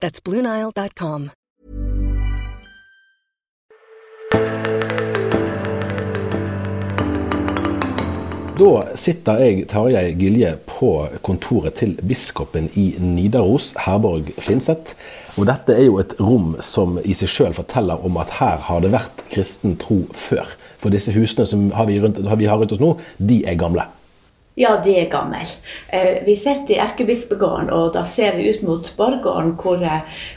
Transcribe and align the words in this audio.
That's 0.00 0.20
BlueNile.com. 0.20 1.30
Da 8.56 8.68
sitter 8.96 9.40
jeg, 9.44 9.66
Tarjei 9.68 10.14
Gilje, 10.16 10.54
på 10.64 10.90
kontoret 11.20 11.76
til 11.76 11.90
biskopen 12.00 12.70
i 12.72 12.86
Nidaros, 12.96 13.74
Herborg 13.84 14.30
Finseth. 14.40 14.94
Og 15.36 15.44
dette 15.50 15.76
er 15.76 15.84
jo 15.84 15.98
et 16.00 16.14
rom 16.16 16.54
som 16.64 16.96
i 17.04 17.12
seg 17.12 17.28
sjøl 17.28 17.56
forteller 17.58 18.00
om 18.08 18.16
at 18.16 18.32
her 18.38 18.56
har 18.70 18.80
det 18.80 18.94
vært 18.96 19.26
kristen 19.28 19.76
tro 19.76 20.06
før. 20.16 20.56
For 20.80 20.88
disse 20.92 21.12
husene 21.12 21.44
som 21.44 21.68
har 21.76 21.90
vi, 21.90 22.00
rundt, 22.00 22.22
har 22.24 22.40
vi 22.40 22.48
har 22.48 22.56
rundt 22.56 22.72
oss 22.72 22.80
nå, 22.80 22.94
de 23.20 23.42
er 23.44 23.60
gamle. 23.60 23.84
Ja, 24.56 24.70
de 24.84 24.94
er 24.96 25.10
gamle. 25.12 25.42
Eh, 25.92 26.22
vi 26.24 26.32
sitter 26.36 26.74
i 26.74 26.78
Erkebispegården, 26.80 27.68
og 27.76 27.90
da 27.92 28.06
ser 28.08 28.38
vi 28.38 28.46
ut 28.48 28.62
mot 28.64 28.86
borggården 28.96 29.50
hvor, 29.60 29.82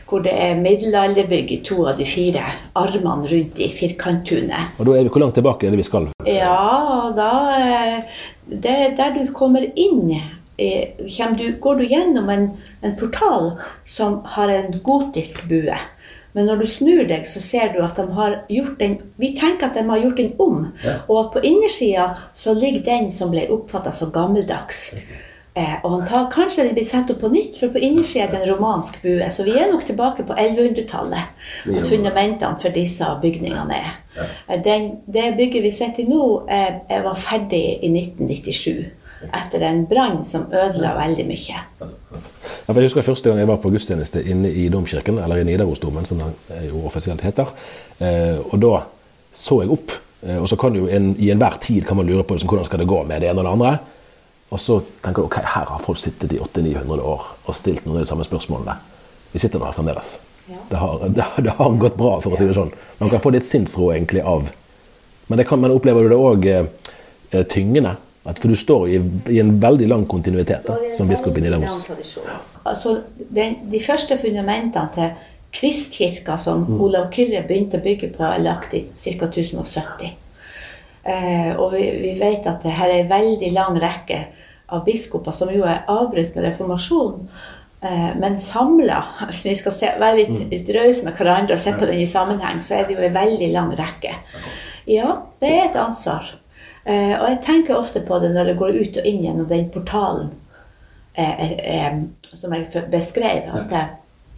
hvor 0.09 0.25
det 0.25 0.33
er 0.35 0.59
middelalderbygg 0.59 1.53
i 1.55 1.59
to 1.63 1.85
av 1.87 1.95
de 1.95 2.07
fire 2.07 2.43
armene 2.75 3.29
rundt 3.31 3.61
i 3.63 3.69
firkanttunet. 3.71 4.75
Og 4.75 4.89
da 4.89 4.97
er 4.97 5.07
vi 5.07 5.13
Hvor 5.13 5.23
langt 5.23 5.39
tilbake 5.39 5.67
er 5.67 5.71
det 5.71 5.79
vi 5.79 5.87
skal? 5.87 6.09
Ja, 6.27 7.13
da 7.15 7.29
eh, 7.61 8.19
det, 8.43 8.75
Der 8.99 9.15
du 9.15 9.23
kommer 9.31 9.63
inn 9.63 10.11
eh, 10.11 10.99
du, 11.39 11.45
går 11.63 11.79
du 11.79 11.85
gjennom 11.87 12.27
en, 12.29 12.49
en 12.83 12.97
portal 12.99 13.53
som 13.87 14.19
har 14.35 14.51
en 14.51 14.81
gotisk 14.83 15.47
bue. 15.47 15.79
Men 16.39 16.47
når 16.47 16.61
du 16.61 16.67
snur 16.71 17.01
deg, 17.03 17.25
så 17.27 17.41
ser 17.43 17.73
du 17.73 17.81
at 17.83 17.97
de 17.99 18.05
har 18.15 18.37
gjort 18.47 18.77
den 18.79 18.93
Vi 19.19 19.33
tenker 19.35 19.67
at 19.67 19.75
de 19.75 19.83
har 19.89 19.99
gjort 19.99 20.21
den 20.21 20.29
om. 20.39 20.69
Ja. 20.85 21.01
Og 21.09 21.17
at 21.25 21.33
på 21.33 21.41
innersida 21.43 22.13
så 22.33 22.53
ligger 22.55 22.85
den 22.85 23.09
som 23.11 23.33
ble 23.33 23.43
oppfatta 23.51 23.91
som 23.91 24.13
gammeldags. 24.15 24.93
Eh, 25.59 25.73
og 25.83 25.91
han 25.91 26.05
tar, 26.07 26.29
kanskje 26.31 26.69
den 26.69 26.77
blir 26.77 26.87
satt 26.87 27.11
opp 27.11 27.19
på 27.19 27.31
nytt, 27.33 27.57
for 27.59 27.73
på 27.73 27.81
innersida 27.83 28.29
er 28.29 28.31
det 28.31 28.39
en 28.39 28.53
romansk 28.53 29.01
bue. 29.03 29.27
Så 29.35 29.43
vi 29.43 29.57
er 29.59 29.67
nok 29.67 29.83
tilbake 29.83 30.23
på 30.23 30.37
1100-tallet. 30.37 31.35
At 31.73 31.89
fundamentene 31.89 32.63
for 32.63 32.71
disse 32.71 33.09
bygningene 33.19 33.81
er. 33.81 33.97
Eh, 34.47 34.61
den, 34.63 34.93
det 35.11 35.33
bygget 35.41 35.67
vi 35.67 35.73
sitter 35.75 36.05
i 36.05 36.07
nå, 36.07 36.23
eh, 36.47 37.03
var 37.03 37.19
ferdig 37.19 37.65
i 37.83 37.91
1997 37.91 38.95
etter 39.35 39.67
en 39.67 39.83
brann 39.89 40.21
som 40.23 40.47
ødela 40.47 40.95
veldig 40.95 41.27
mye. 41.27 41.65
Ja, 42.69 42.75
jeg 42.77 42.91
husker 42.91 43.01
første 43.01 43.31
gang 43.31 43.39
jeg 43.41 43.49
var 43.49 43.57
på 43.63 43.71
gudstjeneste 43.73 44.21
inne 44.29 44.51
i 44.53 44.67
domkirken, 44.69 45.15
eller 45.17 45.39
i 45.41 45.45
Nidarosdomen, 45.47 46.05
som 46.05 46.19
den 46.21 46.67
jo 46.67 46.83
offisielt 46.85 47.23
heter. 47.25 47.49
Eh, 47.97 48.37
og 48.43 48.59
da 48.61 48.83
så 49.33 49.63
jeg 49.63 49.71
opp. 49.73 49.95
Eh, 50.21 50.35
og 50.37 50.45
så 50.51 50.57
kan 50.61 50.75
jo 50.77 50.83
en, 50.85 51.15
i 51.17 51.31
enhver 51.33 51.57
tid 51.63 51.87
kan 51.87 51.97
man 51.97 52.05
lure 52.05 52.21
på 52.21 52.35
liksom, 52.37 52.51
hvordan 52.51 52.67
skal 52.67 52.83
det 52.83 52.85
gå 52.91 52.99
med 53.09 53.23
det 53.23 53.31
ene 53.31 53.41
og 53.41 53.47
det 53.47 53.53
andre. 53.55 53.71
Og 54.53 54.61
så 54.61 54.77
tenker 55.01 55.23
du 55.23 55.25
ok, 55.31 55.39
her 55.55 55.71
har 55.71 55.81
folk 55.81 55.97
sittet 55.97 56.35
i 56.37 56.41
800-900 56.45 57.07
år 57.09 57.25
og 57.49 57.57
stilt 57.57 57.87
noen 57.87 57.97
av 57.97 58.05
de 58.05 58.11
samme 58.11 58.27
spørsmålene. 58.27 58.75
Vi 59.33 59.41
sitter 59.41 59.57
nå 59.57 59.65
her 59.65 59.73
fremdeles. 59.73 60.11
Ja. 60.45 60.61
Det, 60.69 60.83
har, 60.83 61.01
det, 61.17 61.25
det, 61.47 61.55
har, 61.57 61.79
gått 61.81 61.97
bra, 61.97 62.19
for 62.21 62.37
å 62.37 62.37
si 62.37 62.51
det 62.51 62.57
sånn. 62.59 62.69
Man 63.01 63.09
kan 63.09 63.23
få 63.23 63.33
litt 63.33 63.49
sinnsro 63.49 63.89
egentlig 63.95 64.21
av 64.21 64.53
Men, 65.29 65.41
kan, 65.45 65.59
men 65.61 65.73
opplever 65.73 66.05
du 66.05 66.13
det 66.13 66.21
òg 66.21 66.45
eh, 66.49 67.43
tyngende? 67.49 67.97
At, 68.29 68.39
for 68.41 68.51
du 68.51 68.55
står 68.57 68.89
i, 68.89 68.97
i, 69.29 69.39
en 69.39 69.55
veldig 69.61 69.87
lang 69.89 70.05
kontinuitet 70.09 70.65
da, 70.67 70.75
som 70.97 71.07
biskop 71.09 71.37
i 71.37 71.43
Nidaros. 71.45 71.85
Altså, 72.67 73.01
den, 73.17 73.59
de 73.71 73.79
første 73.83 74.17
fundamentene 74.19 74.89
til 74.95 75.11
Kristkirka 75.55 76.37
som 76.37 76.65
mm. 76.67 76.81
Olav 76.81 77.07
Kyrre 77.13 77.43
begynte 77.47 77.79
å 77.79 77.85
bygge 77.85 78.11
på, 78.13 78.25
er 78.25 78.43
lagt 78.43 78.75
i 78.77 78.83
ca. 78.93 79.29
1070. 79.29 80.11
Eh, 81.09 81.53
og 81.55 81.73
vi, 81.73 81.85
vi, 82.03 82.11
vet 82.19 82.45
at 82.49 82.61
det 82.65 82.75
her 82.75 82.91
er 82.91 83.03
en 83.03 83.13
veldig 83.13 83.53
lang 83.55 83.79
rekke 83.81 84.19
av 84.69 84.83
biskoper 84.85 85.33
som 85.33 85.49
jo 85.53 85.63
er 85.65 85.87
avbrutt 85.89 86.35
med 86.35 86.45
reformasjonen. 86.45 87.31
Eh, 87.81 88.11
men 88.19 88.37
samla, 88.39 88.99
hvis 89.31 89.47
vi 89.49 89.55
skal 89.57 89.75
se, 89.75 89.93
være 90.01 90.19
litt, 90.21 90.35
mm. 90.35 90.51
litt 90.53 90.69
rause 90.75 91.07
med 91.07 91.17
hverandre 91.17 91.57
og 91.57 91.63
se 91.63 91.73
på 91.77 91.89
den 91.89 92.03
i 92.03 92.09
sammenheng, 92.09 92.61
så 92.65 92.77
er 92.77 92.85
det 92.85 92.99
jo 92.99 93.07
en 93.07 93.15
veldig 93.15 93.49
lang 93.55 93.73
rekke. 93.79 94.13
Ja, 94.89 95.15
det 95.41 95.49
er 95.55 95.65
et 95.69 95.79
ansvar. 95.79 96.29
Eh, 96.85 97.15
og 97.15 97.25
jeg 97.31 97.41
tenker 97.47 97.79
ofte 97.79 98.03
på 98.05 98.21
det 98.21 98.31
når 98.35 98.53
jeg 98.53 98.61
går 98.61 98.77
ut 98.83 99.01
og 99.01 99.09
inn 99.09 99.25
gjennom 99.25 99.49
den 99.49 99.67
portalen 99.73 100.29
eh, 101.13 101.51
eh, 101.51 102.01
som 102.33 102.53
jeg 102.53 102.85
beskrev. 102.91 103.49
At 103.61 103.73
ja. 103.73 103.85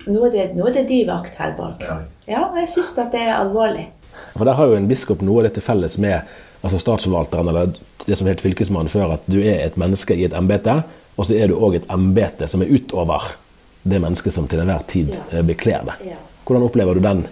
nå, 0.08 0.24
er 0.28 0.36
det, 0.36 0.46
nå 0.58 0.68
er 0.70 0.80
det 0.80 0.88
de 0.92 1.02
vakt, 1.10 1.38
Herborg. 1.42 1.84
Ja, 2.30 2.46
jeg 2.58 2.72
syns 2.72 2.94
at 2.98 3.12
det 3.16 3.26
er 3.28 3.36
alvorlig. 3.40 3.90
For 4.36 4.48
Der 4.48 4.58
har 4.58 4.72
jo 4.72 4.80
en 4.80 4.90
biskop 4.90 5.22
noe 5.26 5.42
av 5.42 5.50
det 5.50 5.56
til 5.58 5.66
felles 5.66 5.98
med 6.02 6.22
altså 6.62 6.80
statsforvalteren 6.80 7.48
eller 7.50 7.72
det 8.06 8.18
som 8.18 8.28
het 8.30 8.42
fylkesmannen 8.44 8.92
før, 8.92 9.16
at 9.16 9.24
du 9.30 9.40
er 9.42 9.64
et 9.66 9.78
menneske 9.82 10.16
i 10.18 10.26
et 10.28 10.36
embete, 10.38 10.82
og 11.18 11.28
så 11.28 11.38
er 11.38 11.50
du 11.50 11.58
òg 11.58 11.80
et 11.80 11.88
embete 11.94 12.48
som 12.50 12.64
er 12.64 12.72
utover 12.72 13.34
det 13.82 13.98
mennesket 14.02 14.34
som 14.34 14.48
til 14.50 14.62
enhver 14.62 14.84
tid 14.90 15.16
ja. 15.16 15.42
bekler 15.46 15.88
det. 15.88 16.12
Ja. 16.12 16.20
Hvordan 16.46 16.68
opplever 16.68 16.98
du 16.98 17.02
den, 17.04 17.26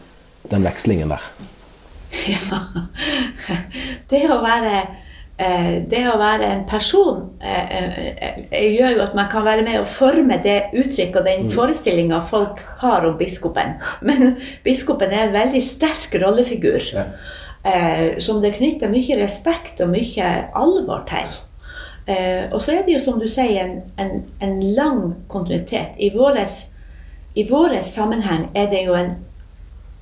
den 0.51 0.65
vekslingen 0.65 1.13
der? 1.13 1.29
Ja, 2.29 2.63
det 4.09 4.23
å 4.33 4.39
være 4.41 4.69
eh, 4.79 4.95
det 5.39 6.01
å 6.11 6.17
være 6.19 6.47
en 6.51 6.65
person 6.67 7.21
eh, 7.39 7.75
eh, 8.51 8.65
gjør 8.73 8.97
jo 8.97 9.03
at 9.05 9.13
man 9.15 9.29
kan 9.31 9.45
være 9.47 9.63
med 9.63 9.79
å 9.79 9.87
forme 9.87 10.35
det 10.43 10.57
uttrykket 10.73 11.15
og 11.21 11.27
den 11.29 11.45
mm. 11.45 11.53
forestillinga 11.53 12.19
folk 12.27 12.59
har 12.81 13.07
om 13.07 13.15
biskopen. 13.19 13.77
Men 14.07 14.35
biskopen 14.65 15.13
er 15.15 15.29
en 15.29 15.37
veldig 15.37 15.61
sterk 15.63 16.17
rollefigur 16.19 16.91
ja. 16.91 17.05
som 18.19 18.43
det 18.43 18.57
knytter 18.57 18.91
mye 18.91 19.19
respekt 19.21 19.79
og 19.83 19.93
mye 19.93 20.27
alvor 20.55 21.05
til. 21.07 21.39
og 22.51 22.59
så 22.63 22.73
er 22.73 22.85
det 22.85 22.97
jo, 22.97 23.01
som 23.03 23.19
du 23.19 23.27
sier, 23.29 23.63
en, 23.63 23.81
en, 23.99 24.23
en 24.43 24.61
lang 24.75 25.01
kontinuitet. 25.31 25.95
I 25.99 26.11
vår 26.15 27.75
sammenheng 27.83 28.49
er 28.55 28.71
det 28.71 28.85
jo 28.87 28.95
en 28.97 29.13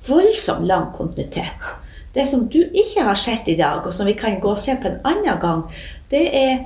voldsomt 0.08 0.66
lang 0.66 0.90
kontinuitet. 0.96 1.74
Det 2.18 2.26
som 2.26 2.48
du 2.50 2.58
ikke 2.66 3.04
har 3.06 3.18
sett 3.18 3.46
i 3.46 3.56
dag, 3.58 3.86
og 3.86 3.94
som 3.94 4.08
vi 4.08 4.16
kan 4.18 4.40
gå 4.42 4.50
og 4.50 4.58
se 4.58 4.74
på 4.74 4.90
en 4.90 5.00
annen 5.06 5.38
gang, 5.42 5.66
det 6.10 6.24
er 6.34 6.64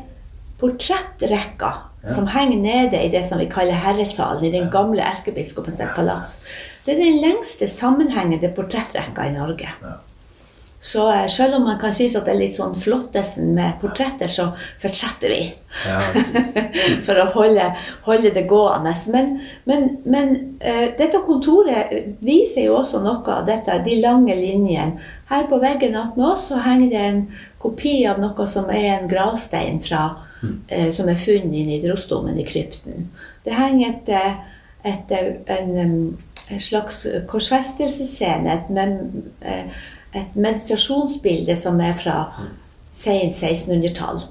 portrettrekka 0.63 1.73
ja. 2.03 2.13
som 2.15 2.29
henger 2.31 2.63
nede 2.63 3.01
i 3.03 3.11
det 3.13 3.25
som 3.27 3.41
vi 3.43 3.51
kaller 3.53 3.77
herresalen, 3.77 4.47
i 4.49 4.55
den 4.55 4.71
gamle 4.73 5.05
erkebiskopens 5.05 5.83
palass. 5.97 6.39
Det 6.87 6.95
er 6.95 7.03
den 7.03 7.21
lengste 7.21 7.69
sammenhengende 7.69 8.49
portrettrekka 8.57 9.29
i 9.29 9.37
Norge. 9.37 9.75
Ja. 9.83 9.99
Så 10.83 11.13
eh, 11.13 11.27
selv 11.31 11.55
om 11.55 11.63
man 11.63 11.79
kan 11.79 11.93
synes 11.95 12.17
at 12.19 12.27
det 12.27 12.33
er 12.35 12.41
litt 12.41 12.57
sånn 12.57 12.75
flottesen 12.75 13.53
med 13.55 13.77
portretter, 13.79 14.27
så 14.27 14.49
fortsetter 14.83 15.31
vi. 15.31 15.45
Ja. 15.87 16.01
For 17.07 17.21
å 17.23 17.29
holde, 17.37 17.69
holde 18.09 18.33
det 18.35 18.43
gående. 18.51 18.91
Men, 19.15 19.31
men, 19.71 19.87
men 20.03 20.33
uh, 20.59 20.89
dette 20.99 21.21
kontoret 21.23 21.95
viser 22.27 22.67
jo 22.67 22.81
også 22.81 22.99
noe 23.05 23.23
av 23.37 23.47
dette, 23.47 23.79
de 23.87 24.01
lange 24.03 24.35
linjene. 24.35 24.99
Her 25.31 25.47
på 25.49 25.63
veggen 25.63 25.95
attmed 25.97 26.33
oss 26.33 26.49
så 26.51 26.59
henger 26.67 26.91
det 26.91 27.07
en 27.13 27.23
kopi 27.63 27.95
av 28.11 28.19
noe 28.21 28.49
som 28.51 28.67
er 28.75 28.89
en 28.97 29.09
gravstein 29.09 29.79
fra, 29.87 30.03
uh, 30.43 30.91
som 30.91 31.07
er 31.15 31.23
funnet 31.29 31.63
inne 31.63 31.79
i 31.79 31.81
Drosdomen 31.87 32.43
i 32.43 32.49
krypten. 32.51 33.07
Det 33.47 33.55
henger 33.55 33.95
et, 33.95 34.13
et, 34.83 35.15
et, 35.23 35.57
en, 35.63 35.75
en 36.51 36.61
slags 36.67 37.05
korsfestelsesscene, 37.31 38.65
mem- 38.75 39.29
eh, 39.47 39.83
et 40.15 40.35
meditasjonsbilde 40.37 41.57
som 41.57 41.81
er 41.81 41.93
fra 41.97 42.17
sent 42.93 43.35
1600-tall. 43.39 44.23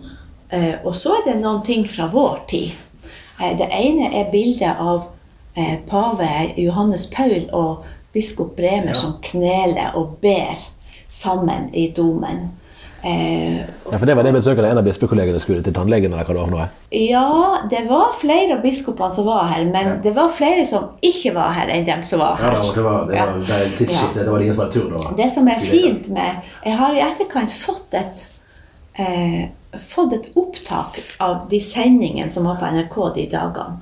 Eh, 0.49 0.75
Og 0.85 0.95
så 0.95 1.15
er 1.17 1.23
det 1.25 1.41
noen 1.41 1.63
ting 1.65 1.87
fra 1.89 2.07
vår 2.11 2.43
tid. 2.49 2.71
Eh, 3.41 3.57
Det 3.57 3.67
ene 3.71 4.11
er 4.13 4.31
bildet 4.31 4.75
av 4.79 5.07
eh, 5.57 5.79
pave 5.87 6.27
Johannes 6.57 7.07
Paul 7.07 7.49
og 7.53 7.83
biskop 8.13 8.55
Bremer 8.55 8.93
som 8.93 9.17
kneler 9.23 9.95
og 9.95 10.17
ber 10.21 10.57
sammen 11.09 11.69
i 11.73 11.91
domen. 11.91 12.51
Eh, 13.03 13.57
ja, 13.91 13.97
for 13.97 14.05
det 14.05 14.13
var 14.13 14.23
det 14.27 14.33
besøket 14.35 14.65
en 14.67 14.77
av 14.77 14.85
bispekollegene 14.85 15.39
skulle 15.41 15.63
til 15.65 15.73
tannlegen, 15.73 16.13
eller 16.13 16.27
hva 16.27 16.35
det 16.35 16.41
var 16.41 16.49
for 16.49 16.53
noe? 16.53 16.67
Ja, 16.93 17.61
det 17.71 17.79
var 17.87 18.11
flere 18.19 18.57
av 18.57 18.61
biskopene 18.61 19.15
som 19.15 19.25
var 19.25 19.47
her, 19.49 19.63
men 19.73 19.95
det 20.03 20.11
var 20.13 20.29
flere 20.35 20.67
som 20.69 20.91
ikke 21.01 21.33
var 21.33 21.55
her 21.57 21.71
enn 21.73 21.87
dem 21.87 22.03
som 22.05 22.21
var 22.21 22.35
her. 22.37 22.59
det 22.75 22.83
var, 22.85 23.07
det 23.09 23.17
var- 23.17 23.39
det 23.47 23.77
tidsskiftet, 23.79 24.21
det 24.25 24.29
var 24.29 24.39
ingen 24.45 24.53
som 24.55 24.65
hadde 24.65 24.73
tur 24.77 24.91
da. 24.97 25.15
Det 25.17 25.31
som 25.33 25.47
er 25.47 25.59
fint 25.59 26.09
med 26.09 26.41
Jeg 26.65 26.77
har 26.77 26.93
i 26.93 27.01
etterkant 27.01 27.51
fått 27.57 27.93
et, 27.97 28.27
eh, 28.99 29.49
fått 29.77 30.13
et 30.13 30.29
opptak 30.35 31.01
av 31.19 31.49
de 31.49 31.59
sendingene 31.59 32.29
som 32.29 32.43
var 32.45 32.57
på 32.61 32.65
NRK 32.69 33.13
de 33.15 33.25
dagene. 33.31 33.81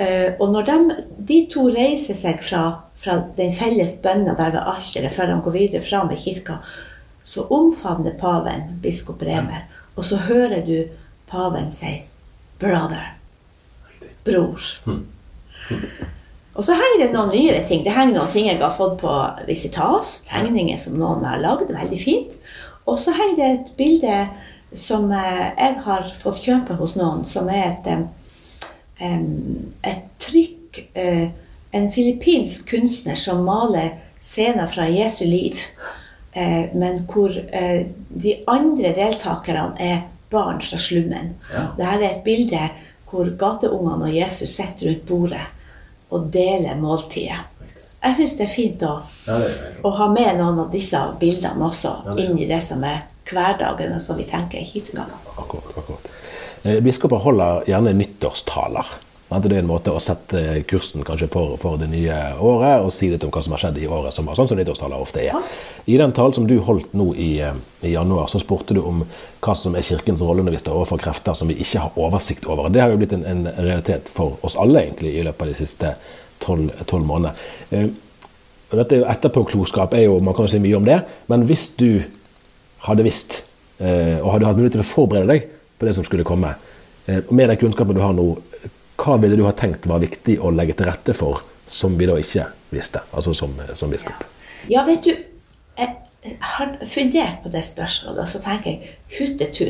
Eh, 0.00 0.32
og 0.40 0.50
når 0.52 0.64
de, 0.66 0.96
de 1.26 1.46
to 1.46 1.68
reiser 1.70 2.14
seg 2.14 2.42
fra, 2.42 2.82
fra 2.96 3.22
den 3.36 3.50
felles 3.50 3.96
bønna 4.02 4.34
der 4.36 4.50
ved 4.50 4.62
alteret 4.66 5.12
før 5.14 5.26
de 5.26 5.40
går 5.44 5.52
videre 5.52 5.80
fram 5.82 6.10
i 6.10 6.16
kirka, 6.16 6.58
så 7.28 7.44
omfavner 7.52 8.16
paven 8.20 8.78
biskop 8.82 9.20
Bremer, 9.20 9.66
og 9.96 10.06
så 10.08 10.16
hører 10.16 10.64
du 10.64 10.88
paven 11.28 11.70
si 11.70 12.02
'brother'. 12.58 13.14
Bror. 14.24 14.60
Og 16.54 16.64
så 16.64 16.74
henger 16.74 17.04
det 17.04 17.12
noen 17.14 17.30
nyere 17.30 17.66
ting. 17.68 17.84
Det 17.84 17.92
henger 17.94 18.16
noen 18.16 18.32
ting 18.32 18.48
jeg 18.48 18.58
har 18.58 18.74
fått 18.74 18.96
på 18.98 19.12
Visitas. 19.46 20.22
Tegninger 20.26 20.78
som 20.78 20.96
noen 20.98 21.24
har 21.24 21.38
lagd. 21.38 21.70
Veldig 21.70 22.00
fint. 22.02 22.34
Og 22.86 22.98
så 22.98 23.14
henger 23.14 23.36
det 23.36 23.50
et 23.52 23.70
bilde 23.78 24.16
som 24.74 25.12
eh, 25.12 25.44
jeg 25.54 25.76
har 25.84 26.10
fått 26.18 26.42
kjøpe 26.44 26.76
hos 26.80 26.96
noen, 26.98 27.22
som 27.28 27.48
er 27.48 27.70
et, 27.70 27.86
eh, 29.00 29.20
et 29.92 30.08
trykk 30.18 30.82
eh, 30.94 31.28
En 31.68 31.90
filippinsk 31.92 32.64
kunstner 32.70 33.16
som 33.20 33.42
maler 33.44 33.90
scener 34.24 34.70
fra 34.72 34.86
Jesu 34.88 35.26
liv. 35.28 35.60
Eh, 36.32 36.74
men 36.74 37.02
hvor 37.08 37.32
eh, 37.32 37.86
de 38.08 38.34
andre 38.46 38.92
deltakerne 38.96 39.76
er 39.80 40.02
barn 40.30 40.60
fra 40.62 40.78
slummen. 40.80 41.34
Ja. 41.52 41.68
Dette 41.78 41.94
er 41.96 42.10
et 42.10 42.24
bilde 42.26 42.64
hvor 43.08 43.30
gateungene 43.40 44.10
og 44.10 44.16
Jesus 44.16 44.52
sitter 44.58 44.90
rundt 44.90 45.06
bordet 45.08 45.46
og 46.12 46.28
deler 46.32 46.76
måltidet. 46.76 47.46
Jeg 47.98 48.14
syns 48.16 48.34
det 48.38 48.44
er 48.44 48.52
fint 48.52 48.82
å, 48.86 48.92
å 49.82 49.90
ha 49.98 50.06
med 50.12 50.38
noen 50.38 50.60
av 50.62 50.68
disse 50.72 51.00
bildene 51.18 51.66
også 51.66 52.14
inn 52.20 52.36
i 52.38 52.46
det 52.46 52.60
som 52.62 52.84
er 52.86 53.02
hverdagen, 53.28 53.96
og 53.96 54.00
som 54.00 54.16
vi 54.16 54.24
tenker 54.28 54.60
i 54.60 54.68
kirka. 54.68 55.08
Akkurat, 55.34 55.74
akkurat. 55.76 56.06
Eh, 56.62 56.78
Biskoper 56.84 57.20
holder 57.24 57.66
gjerne 57.68 57.92
nyttårstaler. 57.98 58.94
Det 59.28 59.50
er 59.52 59.58
en 59.60 59.68
måte 59.68 59.92
å 59.92 60.00
sette 60.00 60.40
kursen 60.70 61.02
kanskje 61.04 61.26
for, 61.28 61.58
for 61.60 61.76
det 61.76 61.90
nye 61.92 62.14
året, 62.40 62.80
og 62.80 62.92
si 62.94 63.10
litt 63.12 63.26
om 63.26 63.32
hva 63.34 63.42
som 63.44 63.52
har 63.52 63.60
skjedd 63.60 63.80
i 63.82 63.88
året 63.92 64.16
som 64.16 64.24
var, 64.24 64.38
sånn 64.38 64.48
som 64.48 64.56
nyttårstaler 64.56 65.04
ofte 65.04 65.20
er. 65.20 65.50
I 65.84 65.98
den 66.00 66.14
talen 66.16 66.36
som 66.38 66.46
du 66.48 66.54
holdt 66.64 66.94
nå 66.96 67.10
i, 67.12 67.28
eh, 67.44 67.58
i 67.84 67.92
januar, 67.92 68.30
så 68.32 68.40
spurte 68.40 68.78
du 68.78 68.80
om 68.80 69.02
hva 69.44 69.56
som 69.58 69.76
er 69.76 69.84
kirkens 69.84 70.24
rolle 70.24 70.46
når 70.46 70.56
vi 70.56 70.62
står 70.62 70.80
overfor 70.80 71.02
krefter 71.04 71.36
som 71.36 71.52
vi 71.52 71.58
ikke 71.60 71.84
har 71.84 72.00
oversikt 72.00 72.48
over. 72.48 72.70
Det 72.72 72.80
har 72.80 72.94
jo 72.94 73.02
blitt 73.02 73.12
en, 73.18 73.26
en 73.28 73.44
realitet 73.52 74.08
for 74.14 74.40
oss 74.48 74.56
alle 74.56 74.86
egentlig 74.86 75.12
i 75.18 75.26
løpet 75.26 75.44
av 75.44 75.52
de 75.52 75.60
siste 75.60 75.92
tolv 76.40 77.04
månedene. 77.04 77.34
Eh, 77.68 77.88
dette 78.78 78.98
er 78.98 79.06
Etterpåklokskap 79.08 79.94
er 79.96 80.06
jo, 80.08 80.18
man 80.20 80.36
kan 80.36 80.44
jo 80.48 80.52
si 80.52 80.60
mye 80.60 80.76
om 80.76 80.84
det, 80.88 80.98
men 81.28 81.44
hvis 81.48 81.70
du 81.80 82.02
hadde 82.84 83.04
visst, 83.06 83.42
eh, 83.80 84.18
og 84.20 84.34
hadde 84.34 84.48
hatt 84.48 84.58
mulighet 84.58 84.76
til 84.76 84.84
å 84.84 84.88
forberede 84.88 85.32
deg 85.32 85.48
på 85.78 85.88
det 85.88 85.94
som 85.96 86.04
skulle 86.04 86.26
komme, 86.28 86.54
eh, 87.06 87.22
med 87.30 87.48
den 87.48 87.60
kunnskapen 87.60 87.96
du 87.96 88.02
har 88.04 88.12
nå, 88.12 88.26
hva 88.98 89.16
ville 89.22 89.38
du 89.38 89.44
ha 89.46 89.54
tenkt 89.56 89.86
var 89.86 90.02
viktig 90.02 90.38
å 90.42 90.50
legge 90.54 90.76
til 90.78 90.88
rette 90.90 91.14
for, 91.16 91.42
som 91.68 91.94
vi 91.98 92.08
da 92.08 92.16
ikke 92.18 92.48
visste, 92.74 93.02
altså 93.14 93.34
som, 93.36 93.54
som 93.78 93.92
biskop? 93.92 94.24
Ja, 94.68 94.82
vet 94.88 95.06
du, 95.06 95.14
jeg 95.78 96.36
har 96.40 96.74
fundert 96.90 97.42
på 97.44 97.52
det 97.52 97.62
spørsmålet, 97.64 98.24
og 98.24 98.28
så 98.28 98.42
tenker 98.42 98.74
jeg 98.74 98.96
huttetu, 99.18 99.66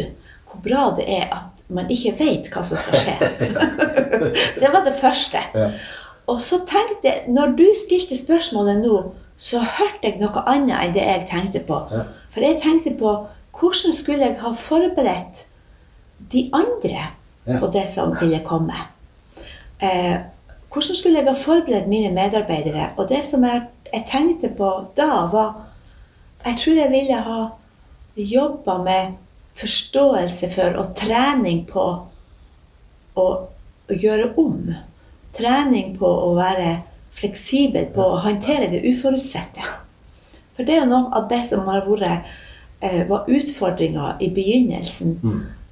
hvor 0.48 0.62
bra 0.64 0.88
det 0.96 1.06
er 1.12 1.28
at 1.34 1.64
man 1.68 1.90
ikke 1.92 2.14
vet 2.16 2.48
hva 2.52 2.64
som 2.64 2.80
skal 2.80 3.02
skje. 3.02 3.16
det 4.60 4.70
var 4.72 4.86
det 4.86 4.96
første. 4.96 5.42
Og 6.28 6.40
så 6.44 6.62
tenkte 6.68 7.10
jeg, 7.10 7.24
når 7.32 7.52
du 7.58 7.66
stilte 7.76 8.16
spørsmålet 8.16 8.80
nå, 8.80 9.02
så 9.38 9.60
hørte 9.62 10.08
jeg 10.08 10.18
noe 10.22 10.42
annet 10.50 10.78
enn 10.80 10.94
det 10.96 11.04
jeg 11.04 11.26
tenkte 11.28 11.62
på. 11.68 11.82
For 12.32 12.44
jeg 12.44 12.60
tenkte 12.62 12.96
på 12.98 13.12
hvordan 13.58 13.94
skulle 13.94 14.24
jeg 14.24 14.38
ha 14.40 14.54
forberedt 14.56 15.44
de 16.32 16.48
andre 16.56 17.10
på 17.60 17.70
det 17.72 17.84
som 17.90 18.16
ville 18.20 18.40
komme. 18.46 18.76
Eh, 19.82 20.16
hvordan 20.72 20.96
skulle 20.96 21.18
jeg 21.18 21.28
ha 21.28 21.34
forberedt 21.38 21.88
mine 21.88 22.10
medarbeidere? 22.14 22.90
Og 22.96 23.08
det 23.08 23.22
som 23.26 23.44
jeg, 23.44 23.62
jeg 23.92 24.04
tenkte 24.10 24.50
på 24.56 24.70
da, 24.96 25.26
var 25.32 25.64
Jeg 26.44 26.54
tror 26.58 26.74
jeg 26.78 26.90
ville 26.90 27.14
ha 27.14 27.38
jobba 28.16 28.76
med 28.82 29.14
forståelse 29.58 30.50
for 30.50 30.76
og 30.78 30.92
trening 30.96 31.64
på 31.66 31.84
å, 33.18 33.24
å 33.86 33.94
gjøre 33.94 34.28
om. 34.38 34.68
Trening 35.34 35.96
på 35.98 36.06
å 36.06 36.34
være 36.36 36.76
fleksibel, 37.18 37.88
på 37.94 38.04
å 38.04 38.20
håndtere 38.22 38.70
det 38.70 38.84
uforutsette. 38.86 39.66
For 40.54 40.66
det 40.66 40.76
er 40.76 40.84
jo 40.84 40.92
noe 40.92 41.10
av 41.18 41.26
det 41.30 41.42
som 41.50 41.66
har 41.66 41.86
vært 41.86 42.28
eh, 42.80 43.02
var 43.08 43.26
utfordringa 43.30 44.16
i 44.22 44.30
begynnelsen, 44.34 45.18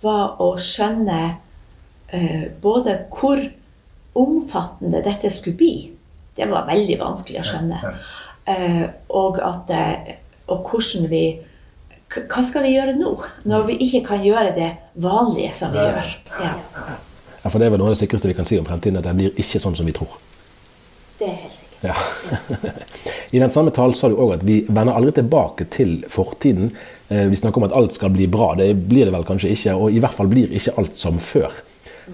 var 0.02 0.42
å 0.42 0.52
skjønne 0.58 1.20
eh, 2.10 2.50
både 2.62 2.98
hvor 3.14 3.42
omfattende 4.16 5.02
dette 5.04 5.30
skulle 5.30 5.56
bli. 5.60 5.74
Det 6.36 6.48
var 6.50 6.66
veldig 6.68 6.98
vanskelig 7.00 7.40
å 7.40 7.46
skjønne. 7.48 7.78
Eh, 8.46 8.82
og, 9.16 9.38
at, 9.42 9.70
eh, 9.74 10.16
og 10.52 10.68
hvordan 10.70 11.08
vi 11.10 11.24
Hva 12.06 12.42
skal 12.46 12.62
vi 12.62 12.76
gjøre 12.76 12.92
nå, 12.94 13.16
når 13.50 13.64
vi 13.66 13.74
ikke 13.82 14.04
kan 14.06 14.20
gjøre 14.22 14.52
det 14.54 14.68
vanlige 15.02 15.50
som 15.58 15.72
vi 15.74 15.80
gjør? 15.82 16.12
Ja, 16.38 16.52
Ja, 17.42 17.50
for 17.50 17.58
det 17.58 17.66
er 17.66 17.72
vel 17.74 17.78
noe 17.82 17.90
av 17.90 17.96
det 17.96 18.00
sikreste 18.04 18.26
vi 18.30 18.34
kan 18.34 18.46
si 18.46 18.56
om 18.58 18.64
fremtiden, 18.66 18.96
at 18.98 19.04
det 19.06 19.14
blir 19.18 19.34
ikke 19.38 19.58
sånn 19.62 19.74
som 19.78 19.86
vi 19.86 19.92
tror. 19.94 20.14
det 21.18 21.26
er 21.28 21.34
helt 21.42 21.52
sikkert. 21.56 21.82
Ja. 21.82 21.94
I 23.36 23.38
den 23.42 23.50
samme 23.50 23.70
talen 23.74 23.94
sa 23.98 24.08
du 24.10 24.16
òg 24.18 24.32
at 24.36 24.44
vi 24.46 24.60
vender 24.68 24.94
aldri 24.94 25.12
tilbake 25.18 25.66
til 25.70 26.04
fortiden. 26.10 26.70
Eh, 27.08 27.26
Vi 27.30 27.36
snakker 27.36 27.58
om 27.62 27.66
at 27.68 27.74
alt 27.78 27.94
skal 27.94 28.10
bli 28.14 28.26
bra. 28.26 28.54
Det 28.58 28.70
blir 28.88 29.04
det 29.06 29.12
vel 29.14 29.24
kanskje 29.26 29.50
ikke, 29.54 29.74
og 29.74 29.90
i 29.94 29.98
hvert 30.02 30.14
fall 30.14 30.26
blir 30.30 30.50
ikke 30.54 30.74
alt 30.78 30.98
som 30.98 31.18
før. 31.22 31.50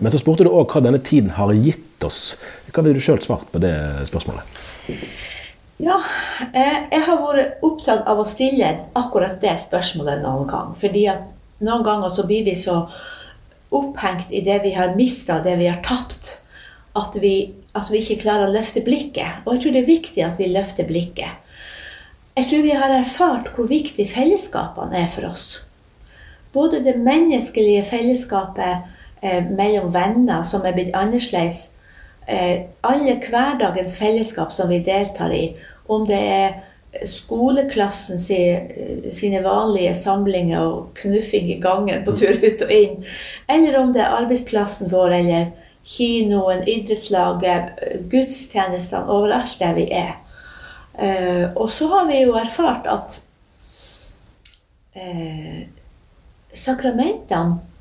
Men 0.01 0.13
så 0.13 0.21
spurte 0.21 0.47
du 0.47 0.53
òg 0.53 0.73
hva 0.73 0.83
denne 0.85 1.01
tiden 1.05 1.35
har 1.37 1.53
gitt 1.53 2.05
oss. 2.07 2.37
Hva 2.73 2.85
ville 2.85 2.97
du 2.97 3.05
sjøl 3.05 3.21
svart 3.25 3.51
på 3.53 3.61
det 3.63 3.75
spørsmålet? 4.09 4.59
Ja, 5.83 5.99
eh, 6.55 6.79
jeg 6.93 7.03
har 7.09 7.19
vært 7.19 7.65
opptatt 7.67 8.07
av 8.07 8.21
å 8.23 8.29
stille 8.29 8.69
akkurat 8.99 9.41
det 9.43 9.57
spørsmålet 9.65 10.23
noen 10.23 10.47
gang. 10.51 10.77
Fordi 10.79 11.09
at 11.11 11.33
noen 11.63 11.85
ganger 11.87 12.13
så 12.13 12.25
blir 12.29 12.47
vi 12.47 12.55
så 12.59 12.85
opphengt 13.73 14.31
i 14.31 14.45
det 14.45 14.61
vi 14.63 14.75
har 14.77 14.95
mista, 14.97 15.41
det 15.43 15.57
vi 15.59 15.69
har 15.71 15.81
tapt, 15.85 16.37
at 16.99 17.17
vi, 17.21 17.53
at 17.75 17.89
vi 17.91 18.03
ikke 18.03 18.21
klarer 18.25 18.49
å 18.49 18.55
løfte 18.55 18.85
blikket. 18.85 19.45
Og 19.45 19.57
jeg 19.57 19.65
tror 19.65 19.75
det 19.75 19.83
er 19.83 19.91
viktig 19.91 20.25
at 20.27 20.41
vi 20.41 20.53
løfter 20.53 20.89
blikket. 20.89 21.41
Jeg 22.37 22.49
tror 22.49 22.65
vi 22.65 22.77
har 22.77 22.95
erfart 22.97 23.51
hvor 23.57 23.69
viktig 23.69 24.07
fellesskapene 24.09 25.03
er 25.03 25.11
for 25.13 25.29
oss. 25.29 25.47
Både 26.53 26.83
det 26.85 26.99
menneskelige 27.01 27.85
fellesskapet 27.89 28.92
eh, 29.23 29.45
mellom 29.49 29.93
venner 29.95 30.43
som 30.49 30.67
er 30.67 30.77
blitt 30.77 30.93
annerledes, 30.99 31.71
eh, 32.27 32.69
alle 32.83 33.17
hverdagens 33.23 33.97
fellesskap 33.99 34.53
som 34.53 34.69
vi 34.69 34.83
deltar 34.85 35.33
i, 35.35 35.55
om 35.89 36.07
det 36.09 36.21
er 36.21 36.61
skoleklassen 37.09 38.21
si, 38.21 38.37
sine 39.17 39.41
vanlige 39.45 39.95
samlinger 39.97 40.61
og 40.61 40.91
knuffing 40.99 41.49
i 41.55 41.61
gangen 41.61 42.05
på 42.05 42.13
tur 42.21 42.37
ut 42.37 42.65
og 42.67 42.73
inn, 42.73 42.99
eller 43.49 43.79
om 43.81 43.95
det 43.95 44.05
er 44.05 44.17
arbeidsplassen 44.19 44.93
vår 44.93 45.17
eller 45.23 45.51
kinoen, 45.83 46.63
idrettslaget, 46.69 47.81
gudstjenestene, 48.11 49.09
overalt 49.11 49.57
der 49.59 49.75
vi 49.75 49.89
er. 49.91 50.13
Eh, 50.95 51.49
og 51.57 51.71
så 51.73 51.89
har 51.89 52.07
vi 52.11 52.21
jo 52.21 52.37
erfart 52.39 52.87
at 52.87 53.17
eh, 54.95 55.65
sakramentene 56.55 57.72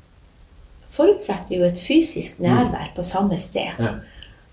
forutsetter 0.92 1.56
jo 1.56 1.66
et 1.66 1.80
fysisk 1.80 2.40
nærvær 2.42 2.92
på 2.96 3.04
samme 3.06 3.38
sted. 3.40 3.78
Ja. 3.80 3.94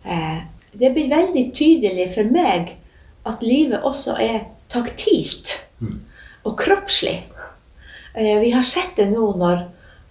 Eh, 0.06 0.40
det 0.80 0.94
blir 0.96 1.10
veldig 1.12 1.50
tydelig 1.56 2.08
for 2.14 2.30
meg 2.32 2.76
at 3.28 3.44
livet 3.44 3.84
også 3.84 4.16
er 4.22 4.46
taktilt 4.72 5.58
og 6.46 6.56
kroppslig. 6.60 7.18
Eh, 8.14 8.38
vi 8.40 8.54
har 8.56 8.64
sett 8.64 8.96
det 8.98 9.10
nå 9.12 9.34
når, 9.40 9.66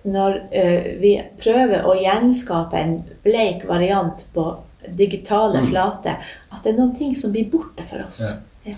når 0.09 0.41
eh, 0.53 0.91
vi 1.01 1.15
prøver 1.41 1.87
å 1.89 1.97
gjenskape 1.99 2.81
en 2.81 2.99
bleik 3.25 3.65
variant 3.69 4.27
på 4.35 4.51
digitale 4.99 5.63
flater, 5.67 6.21
at 6.53 6.63
det 6.65 6.73
er 6.73 6.79
noen 6.79 6.95
ting 6.97 7.17
som 7.17 7.33
blir 7.35 7.49
borte 7.51 7.85
for 7.87 8.05
oss. 8.05 8.23
Ja. 8.67 8.77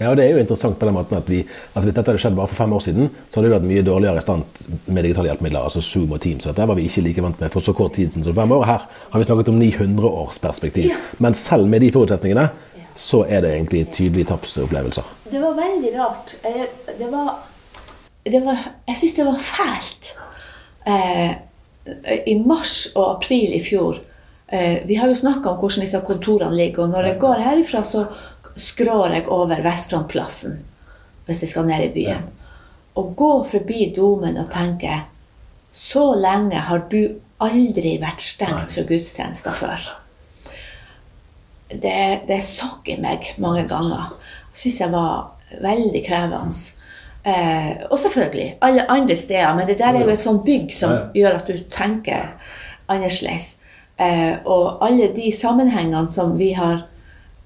Ja. 0.00 0.10
Og 0.10 0.16
det 0.16 0.24
er 0.24 0.32
jo 0.32 0.42
interessant 0.42 0.78
på 0.80 0.86
den 0.88 0.96
måten 0.96 1.18
at 1.18 1.28
vi, 1.30 1.42
altså 1.74 1.86
Hvis 1.86 1.94
dette 1.94 2.10
hadde 2.10 2.22
skjedd 2.22 2.36
bare 2.38 2.50
for 2.50 2.62
fem 2.62 2.72
år 2.72 2.80
siden, 2.82 3.10
så 3.28 3.38
hadde 3.38 3.50
vi 3.50 3.54
vært 3.54 3.68
mye 3.68 3.84
dårligere 3.86 4.18
i 4.18 4.24
stand 4.24 4.64
med 4.86 5.04
digitale 5.04 5.30
hjelpemidler. 5.30 5.68
altså 5.68 5.82
Zoom 5.84 6.12
og 6.12 6.20
Teams. 6.20 6.48
Dette 6.48 6.66
var 6.68 6.78
vi 6.78 6.88
ikke 6.88 7.04
like 7.06 7.22
vant 7.22 7.40
med 7.40 7.52
for 7.52 7.60
så 7.60 7.74
kort 7.76 7.94
tid 7.94 8.10
siden 8.10 8.24
som 8.24 8.34
fem 8.34 8.52
år. 8.52 8.64
Her 8.66 8.86
har 9.12 9.18
vi 9.20 9.28
snakket 9.28 9.52
om 9.52 9.58
900 9.60 10.08
års 10.08 10.40
perspektiv. 10.40 10.90
Ja. 10.90 10.96
Men 11.18 11.34
selv 11.34 11.68
med 11.68 11.80
de 11.80 11.92
forutsetningene, 11.92 12.48
så 12.96 13.24
er 13.28 13.40
det 13.40 13.52
egentlig 13.54 13.86
tydelige 13.92 14.28
tapsopplevelser. 14.32 15.02
Det 15.30 15.40
var 15.40 15.56
veldig 15.56 15.92
rart. 15.98 16.34
Det 16.98 17.08
var, 17.12 17.34
det 18.24 18.44
var 18.44 18.58
Jeg 18.88 18.96
syns 18.96 19.14
det 19.14 19.26
var 19.26 19.38
fælt. 19.38 20.14
Eh, 20.86 21.30
I 22.26 22.34
mars 22.46 22.88
og 22.94 23.16
april 23.16 23.54
i 23.54 23.60
fjor 23.62 24.00
eh, 24.48 24.82
Vi 24.86 24.94
har 24.94 25.08
jo 25.08 25.14
snakka 25.14 25.50
om 25.50 25.58
hvordan 25.60 25.84
disse 25.84 26.00
kontorene 26.06 26.56
ligger, 26.56 26.82
og 26.84 26.90
når 26.90 27.06
jeg 27.06 27.18
går 27.22 27.42
herifra, 27.42 27.84
så 27.84 28.04
skrår 28.56 29.16
jeg 29.16 29.28
over 29.32 29.62
Vestfrontplassen 29.64 30.60
hvis 31.26 31.42
jeg 31.44 31.52
skal 31.52 31.68
ned 31.68 31.86
i 31.86 31.92
byen. 31.94 32.28
Å 32.98 33.02
gå 33.16 33.32
forbi 33.48 33.86
domen 33.96 34.36
og 34.42 34.50
tenke 34.52 35.04
Så 35.72 36.02
lenge 36.18 36.60
har 36.66 36.82
du 36.92 37.14
aldri 37.40 37.94
vært 38.02 38.20
stengt 38.20 38.74
for 38.74 38.84
gudstjenester 38.84 39.54
før 39.56 39.86
det, 41.80 42.22
det 42.28 42.42
sakk 42.44 42.88
i 42.92 42.98
meg 43.00 43.32
mange 43.42 43.64
ganger. 43.70 44.12
Syns 44.52 44.80
jeg 44.82 44.92
var 44.92 45.32
veldig 45.62 46.04
krevende. 46.06 46.78
Eh, 47.22 47.84
og 47.86 47.98
selvfølgelig 48.02 48.48
alle 48.66 48.86
andre 48.90 49.16
steder, 49.16 49.54
men 49.54 49.66
det 49.68 49.78
der 49.78 49.94
er 49.94 50.04
jo 50.04 50.12
et 50.12 50.22
sånt 50.22 50.44
bygg 50.44 50.72
som 50.74 51.12
gjør 51.14 51.38
at 51.38 51.50
du 51.50 51.60
tenker 51.70 52.32
annerledes. 52.90 53.56
Eh, 54.00 54.40
og 54.44 54.82
alle 54.84 55.12
de 55.14 55.30
sammenhengene 55.36 56.10
som 56.10 56.34
vi 56.38 56.52
har 56.58 56.88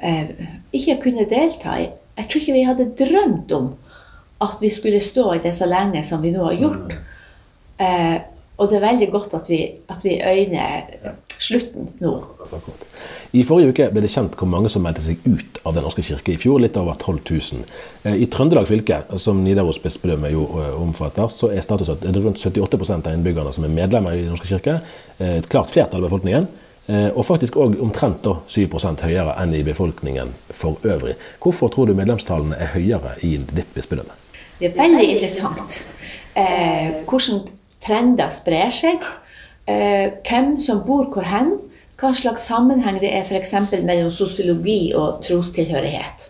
ikke 0.00 1.00
kunne 1.02 1.24
delta 1.30 1.78
i. 1.80 1.88
Jeg 2.16 2.28
tror 2.30 2.40
ikke 2.40 2.56
vi 2.56 2.64
hadde 2.64 2.90
drømt 2.98 3.52
om 3.56 3.74
at 4.44 4.56
vi 4.60 4.70
skulle 4.72 5.00
stå 5.00 5.30
i 5.36 5.42
det 5.44 5.54
så 5.56 5.68
lenge 5.68 6.02
som 6.04 6.22
vi 6.24 6.32
nå 6.34 6.44
har 6.44 6.58
gjort. 6.60 6.96
Eh, 7.80 8.16
og 8.56 8.70
det 8.70 8.78
er 8.78 8.86
veldig 8.86 9.08
godt 9.12 9.34
at 9.36 9.48
vi, 9.52 9.60
at 9.92 10.04
vi 10.04 10.16
øyner 10.16 11.14
slutten 11.38 11.90
nå. 12.00 12.12
I 13.36 13.42
forrige 13.44 13.72
uke 13.74 13.88
ble 13.92 14.00
det 14.06 14.10
kjent 14.12 14.36
hvor 14.40 14.48
mange 14.48 14.70
som 14.72 14.84
meldte 14.86 15.04
seg 15.04 15.20
ut 15.28 15.58
av 15.68 15.74
Den 15.76 15.84
norske 15.84 16.04
kirke 16.06 16.32
i 16.32 16.38
fjor. 16.40 16.62
Litt 16.62 16.78
over 16.80 16.96
12 16.96 17.20
000. 17.28 17.66
Eh, 18.04 18.16
I 18.24 18.28
Trøndelag 18.32 18.68
fylke, 18.68 19.02
som 19.20 19.42
Nidaros 19.44 19.80
bispedømme 19.84 20.32
jo 20.32 20.46
eh, 20.60 20.76
omfatter, 20.80 21.28
så 21.32 21.52
er 21.52 21.64
status 21.64 21.92
at 21.92 22.04
det 22.04 22.14
er 22.14 22.24
rundt 22.24 22.40
78% 22.40 23.10
av 23.10 23.16
innbyggerne 23.16 23.52
som 23.52 23.68
er 23.68 23.74
medlemmer 23.76 24.16
i 24.16 24.24
Den 24.24 24.32
norske 24.32 24.48
kirke. 24.48 24.78
Eh, 25.18 25.36
Et 25.42 25.50
klart 25.52 25.72
flertall 25.72 26.00
av 26.04 26.08
befolkningen. 26.08 26.48
Eh, 26.88 27.10
Og 27.18 27.24
faktisk 27.26 27.56
òg 27.58 27.80
omtrent 27.82 28.22
da 28.22 28.36
7 28.46 28.68
høyere 29.02 29.34
enn 29.42 29.54
i 29.54 29.62
befolkningen 29.66 30.30
for 30.50 30.78
øvrig. 30.86 31.16
Hvorfor 31.42 31.68
tror 31.68 31.86
du 31.86 31.94
medlemstallene 31.94 32.56
er 32.56 32.74
høyere 32.76 33.16
i 33.22 33.36
ditt 33.36 33.74
bispedømme? 33.74 34.14
Det 34.60 34.70
er 34.70 34.76
veldig 34.78 35.06
interessant 35.16 35.94
eh, 36.36 37.02
hvordan 37.08 37.42
trender 37.82 38.30
sprer 38.30 38.70
seg. 38.70 39.02
Eh, 39.66 40.12
hvem 40.22 40.60
som 40.60 40.84
bor 40.86 41.10
hvor 41.10 41.26
hen. 41.26 41.56
Hva 41.96 42.12
slags 42.14 42.44
sammenheng 42.44 43.00
det 43.00 43.08
er 43.08 43.24
f.eks. 43.24 43.54
mellom 43.82 44.12
sosiologi 44.12 44.92
og 44.94 45.22
trostilhørighet. 45.24 46.28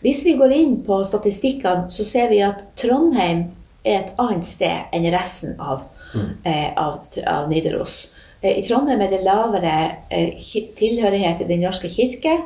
Hvis 0.00 0.24
vi 0.24 0.34
går 0.40 0.54
inn 0.56 0.78
på 0.86 1.02
statistikkene, 1.04 1.90
så 1.92 2.04
ser 2.04 2.30
vi 2.32 2.40
at 2.42 2.64
Trondheim 2.80 3.50
er 3.84 3.98
et 4.00 4.14
annet 4.18 4.48
sted 4.48 4.88
enn 4.94 5.06
resten 5.12 5.54
av, 5.60 5.84
eh, 6.16 6.72
av, 6.76 7.04
av 7.26 7.50
Nidaros. 7.52 8.06
Eh, 8.42 8.58
I 8.58 8.62
Trondheim 8.66 9.00
er 9.00 9.10
det 9.12 9.22
lavere 9.24 9.74
eh, 10.10 10.38
tilhørighet 10.78 11.40
til 11.40 11.48
Den 11.48 11.62
norske 11.62 11.88
kirke. 11.88 12.38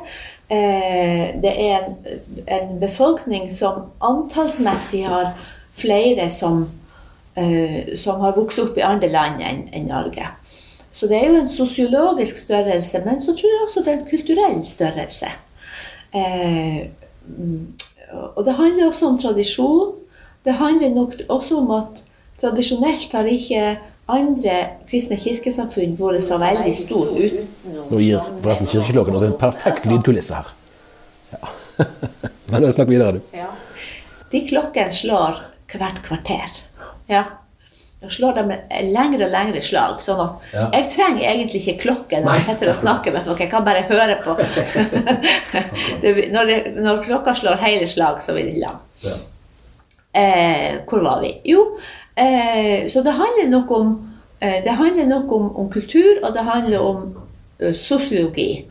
Eh, 0.49 1.33
det 1.41 1.53
er 1.53 1.89
en, 2.47 2.77
befolkning 2.79 3.49
som 3.51 3.89
antallsmessig 4.01 5.05
har 5.07 5.33
flere 5.77 6.29
som, 6.33 6.65
som 7.95 8.21
har 8.23 8.33
vokst 8.33 8.59
opp 8.63 8.77
i 8.79 8.85
andre 8.85 9.11
land 9.13 9.43
enn 9.45 9.59
en 9.77 9.91
Norge. 9.91 10.25
Så 10.89 11.05
det 11.05 11.19
er 11.19 11.27
jo 11.29 11.35
en 11.37 11.51
sosiologisk 11.51 12.39
størrelse, 12.39 13.03
men 13.05 13.21
så 13.21 13.35
tror 13.37 13.51
jeg 13.51 13.65
også 13.65 13.83
det 13.85 13.91
er 13.91 13.99
en 13.99 14.07
kulturell 14.09 14.63
størrelse. 14.65 15.29
Mm, 17.27 17.75
og 18.33 18.41
det 18.45 18.55
handler 18.57 18.87
også 18.87 19.11
om 19.11 19.19
tradisjon. 19.21 19.93
Det 20.45 20.57
handler 20.57 20.95
nok 20.95 21.13
også 21.29 21.59
om 21.61 21.69
at 21.77 22.01
tradisjonelt 22.41 23.13
har 23.13 23.29
ikke 23.29 23.77
andre 24.07 24.57
kristne 24.87 25.17
kirkesamfunn 25.19 25.97
vært 25.99 26.23
så 26.27 26.37
veldig 26.39 26.73
stor 26.75 27.09
uten 27.17 27.47
Nå 27.91 27.99
gir 27.99 28.21
forresten 28.43 28.69
kirkeklokken 28.71 29.17
oss 29.19 29.25
en 29.27 29.35
perfekt 29.39 29.87
lydkulisse 29.87 30.37
her. 30.39 30.53
Ja. 31.33 31.49
Men 32.51 32.71
snakk 32.71 32.89
videre, 32.91 33.19
du. 33.19 33.35
De 34.31 34.41
klokkene 34.47 34.95
slår 34.95 35.41
hvert 35.71 35.99
kvarter. 36.05 36.55
Ja. 37.11 37.25
Da 37.97 38.09
slår 38.13 38.35
de 38.37 38.57
lengre 38.93 39.25
og 39.25 39.31
lengre 39.33 39.61
slag. 39.65 40.01
sånn 40.05 40.19
at 40.21 40.51
Ja. 40.53 40.69
jeg 40.73 40.89
trenger 40.93 41.23
egentlig 41.31 41.61
ikke 41.63 41.81
klokken 41.87 42.23
når 42.23 42.35
jeg 42.37 42.45
sitter 42.45 42.69
og 42.69 42.75
snakker 42.75 43.13
med 43.13 43.25
folk. 43.25 43.39
Jeg 43.39 43.49
kan 43.51 43.65
bare 43.65 43.81
høre 43.89 44.19
på. 44.23 44.35
det, 46.03 46.13
når, 46.31 46.45
det, 46.51 46.59
når 46.77 47.03
klokka 47.07 47.33
slår 47.35 47.57
hele 47.63 47.87
slag, 47.87 48.21
så 48.21 48.35
blir 48.35 48.51
den 48.51 48.61
lang. 48.61 48.77
Eh, 50.13 50.77
hvor 50.87 51.01
var 51.03 51.21
vi? 51.21 51.33
Jo, 51.45 51.63
eh, 52.17 52.89
så 52.89 53.03
det 53.03 53.11
handler 53.11 53.49
nok 53.49 53.71
om, 53.71 54.09
eh, 54.39 54.63
det 54.63 54.71
handler 54.71 55.05
nok 55.05 55.31
om, 55.31 55.55
om 55.55 55.71
kultur, 55.71 56.23
og 56.23 56.33
det 56.33 56.43
handler 56.43 56.79
om 56.79 57.17
eh, 57.59 57.73
sosiologi. 57.73 58.65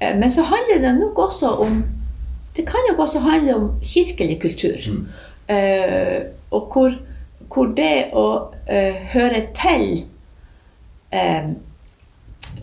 Eh, 0.00 0.18
men 0.18 0.30
så 0.30 0.42
handler 0.42 0.88
det 0.88 1.00
nok 1.00 1.18
også 1.18 1.46
om 1.46 1.84
Det 2.56 2.66
kan 2.66 2.80
nok 2.90 2.98
også 2.98 3.18
handle 3.18 3.54
om 3.56 3.80
kirkelig 3.82 4.40
kultur. 4.40 5.06
Eh, 5.48 6.22
og 6.50 6.72
hvor, 6.72 6.94
hvor 7.54 7.66
det 7.76 8.10
å 8.12 8.50
eh, 8.68 8.94
høre 9.12 9.46
til 9.54 10.04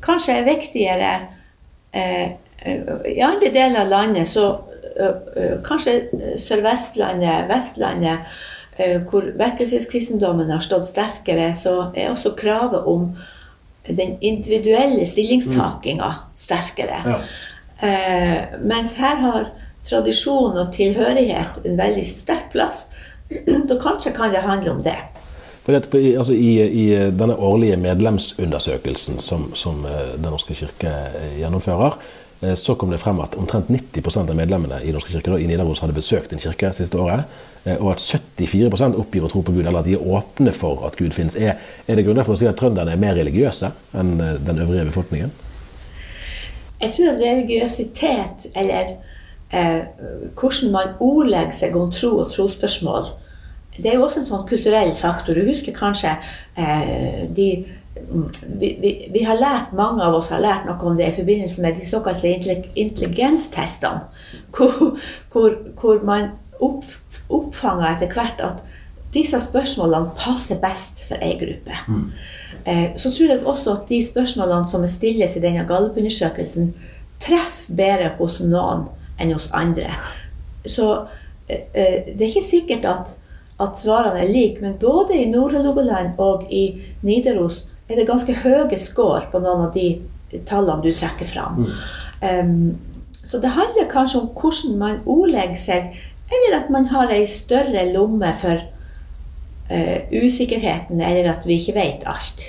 kanskje 0.05 0.35
er 0.35 0.45
viktigere 0.45 1.13
I 3.15 3.21
andre 3.25 3.49
deler 3.53 3.79
av 3.81 3.89
landet 3.89 4.29
så 4.29 4.43
eh, 4.99 5.55
Kanskje 5.65 5.95
Sør-Vestlandet, 6.37 7.47
Vestlandet, 7.49 8.35
hvor 9.09 9.29
vekkelseskristendommen 9.39 10.49
har 10.51 10.59
stått 10.65 10.87
sterkere, 10.89 11.51
så 11.55 11.91
er 11.95 12.09
også 12.11 12.33
kravet 12.35 12.83
om 12.91 13.09
den 13.87 14.15
individuelle 14.21 15.05
stillingstakinga 15.07 16.09
sterkere. 16.41 16.97
Ja. 17.05 17.19
Eh, 17.85 18.59
mens 18.65 18.95
her 18.97 19.15
har 19.21 19.49
tradisjon 19.85 20.57
og 20.57 20.71
tilhørighet 20.73 21.61
en 21.65 21.77
veldig 21.77 22.05
sterk 22.07 22.47
plass. 22.51 22.87
Så 23.69 23.77
kanskje 23.81 24.11
kan 24.15 24.31
det 24.33 24.41
handle 24.45 24.71
om 24.71 24.81
det. 24.83 24.97
For 25.65 25.73
at, 25.77 25.85
for, 25.89 25.97
i- 25.97 26.15
altså, 26.17 26.33
i, 26.33 26.51
I 26.61 26.85
denne 27.17 27.35
årlige 27.37 27.77
medlemsundersøkelsen 27.81 29.19
som, 29.19 29.51
som 29.57 29.85
eh, 29.85 30.13
Den 30.17 30.31
norske 30.33 30.53
kirke 30.57 30.89
eh, 30.89 31.39
gjennomfører, 31.39 31.97
eh, 32.41 32.55
så 32.57 32.75
kom 32.77 32.91
det 32.93 32.99
frem 33.01 33.19
at 33.23 33.37
omtrent 33.37 33.69
90 33.69 34.17
av 34.29 34.35
medlemmene 34.37 34.81
i 34.85 34.91
Norske 34.93 35.13
kirke 35.15 35.31
da, 35.33 35.39
i 35.41 35.47
Nidaros 35.49 35.81
hadde 35.81 35.93
besøkt 35.97 36.33
en 36.33 36.41
kirke 36.43 36.73
siste 36.73 36.97
året. 37.01 37.25
Eh, 37.65 37.77
Og 37.79 37.91
at 37.95 38.01
74 38.01 38.95
oppgir 38.95 39.25
å 39.25 39.31
tro 39.31 39.41
på 39.45 39.55
Gud, 39.55 39.65
eller 39.65 39.81
at 39.81 39.89
de 39.89 39.97
er 39.97 40.07
åpne 40.17 40.53
for 40.55 40.85
at 40.87 40.97
Gud 40.99 41.15
finnes. 41.15 41.35
Er, 41.35 41.59
er 41.87 41.97
det 41.97 42.05
grunnlag 42.05 42.27
for 42.27 42.37
å 42.37 42.39
si 42.39 42.49
at 42.49 42.57
trønderne 42.59 42.95
er 42.95 43.01
mer 43.01 43.17
religiøse 43.17 43.71
enn 43.97 44.15
eh, 44.19 44.39
den 44.45 44.61
øvrige 44.63 44.89
befolkningen? 44.91 45.33
Jeg 46.81 46.93
tror 46.93 47.13
at 47.13 47.21
religiøsitet, 47.21 48.49
eller 48.55 48.95
eh, 49.51 49.85
hvordan 50.35 50.73
man 50.75 50.97
ordlegger 50.99 51.55
seg 51.55 51.77
om 51.79 51.93
tro 51.95 52.17
og 52.23 52.33
trosspørsmål, 52.33 53.13
det 53.77 53.91
er 53.91 53.97
jo 53.97 54.05
også 54.05 54.21
en 54.21 54.27
sånn 54.29 54.45
kulturell 54.47 54.93
faktor. 54.95 55.35
Du 55.35 55.47
husker 55.49 55.75
kanskje 55.75 56.13
eh, 56.59 57.25
de 57.35 57.49
vi, 58.59 58.77
vi, 58.81 59.09
vi 59.13 59.23
har 59.23 59.37
lært, 59.39 59.73
Mange 59.73 60.03
av 60.03 60.17
oss 60.17 60.29
har 60.33 60.43
lært 60.43 60.65
noe 60.67 60.79
om 60.83 60.97
det 60.99 61.07
i 61.09 61.15
forbindelse 61.15 61.63
med 61.63 61.77
de 61.79 61.87
såkalte 61.87 62.27
intelli- 62.27 62.71
intelligenstestene. 62.75 64.09
Hvor, 64.55 64.97
hvor, 65.31 65.55
hvor 65.75 66.03
man 66.07 66.29
opp, 66.63 66.83
oppfanger 67.29 67.89
etter 67.91 68.13
hvert 68.13 68.41
at 68.43 68.63
disse 69.15 69.39
spørsmålene 69.39 70.11
passer 70.19 70.59
best 70.59 71.05
for 71.07 71.21
ei 71.23 71.37
gruppe. 71.39 71.77
Eh, 72.65 72.95
Så 72.97 73.11
tror 73.11 73.29
jeg 73.29 73.45
også 73.45 73.71
at 73.71 73.89
de 73.89 74.01
spørsmålene 74.05 74.67
som 74.67 74.87
stilles 74.87 75.35
i 75.35 75.41
denne 75.43 75.65
gallupundersøkelsen, 75.67 76.73
treffer 77.21 77.75
bedre 77.75 78.09
hos 78.17 78.39
noen 78.39 78.87
enn 79.19 79.31
hos 79.33 79.47
andre. 79.53 79.93
Så 80.65 81.05
eh, 81.47 81.61
eh, 81.73 82.15
det 82.17 82.21
er 82.21 82.33
ikke 82.33 82.49
sikkert 82.49 82.85
at, 82.85 83.15
at 83.59 83.79
svarene 83.79 84.19
er 84.19 84.33
like, 84.33 84.61
men 84.61 84.75
både 84.81 85.15
i 85.15 85.29
Nord-Hålogaland 85.29 86.19
og 86.19 86.47
i 86.51 86.81
Nidaros 87.01 87.63
er 87.89 87.95
det 87.95 88.07
ganske 88.07 88.33
høye 88.33 88.79
score 88.79 89.27
på 89.31 89.39
noen 89.39 89.67
av 89.67 89.73
de 89.73 90.01
tallene 90.49 90.83
du 90.83 90.91
trekker 90.91 91.25
fram. 91.29 91.69
Um, 92.21 92.75
så 93.23 93.37
det 93.41 93.53
handler 93.53 93.89
kanskje 93.91 94.19
om 94.19 94.29
hvordan 94.33 94.77
man 94.77 94.99
ordlegger 95.05 95.59
seg, 95.61 95.93
eller 96.31 96.57
at 96.57 96.71
man 96.73 96.87
har 96.89 97.11
ei 97.13 97.27
større 97.29 97.85
lomme 97.93 98.31
for 98.41 98.61
uh, 99.71 99.99
usikkerheten, 100.25 101.01
eller 101.01 101.31
at 101.35 101.47
vi 101.47 101.59
ikke 101.59 101.77
vet 101.77 102.05
alt. 102.09 102.47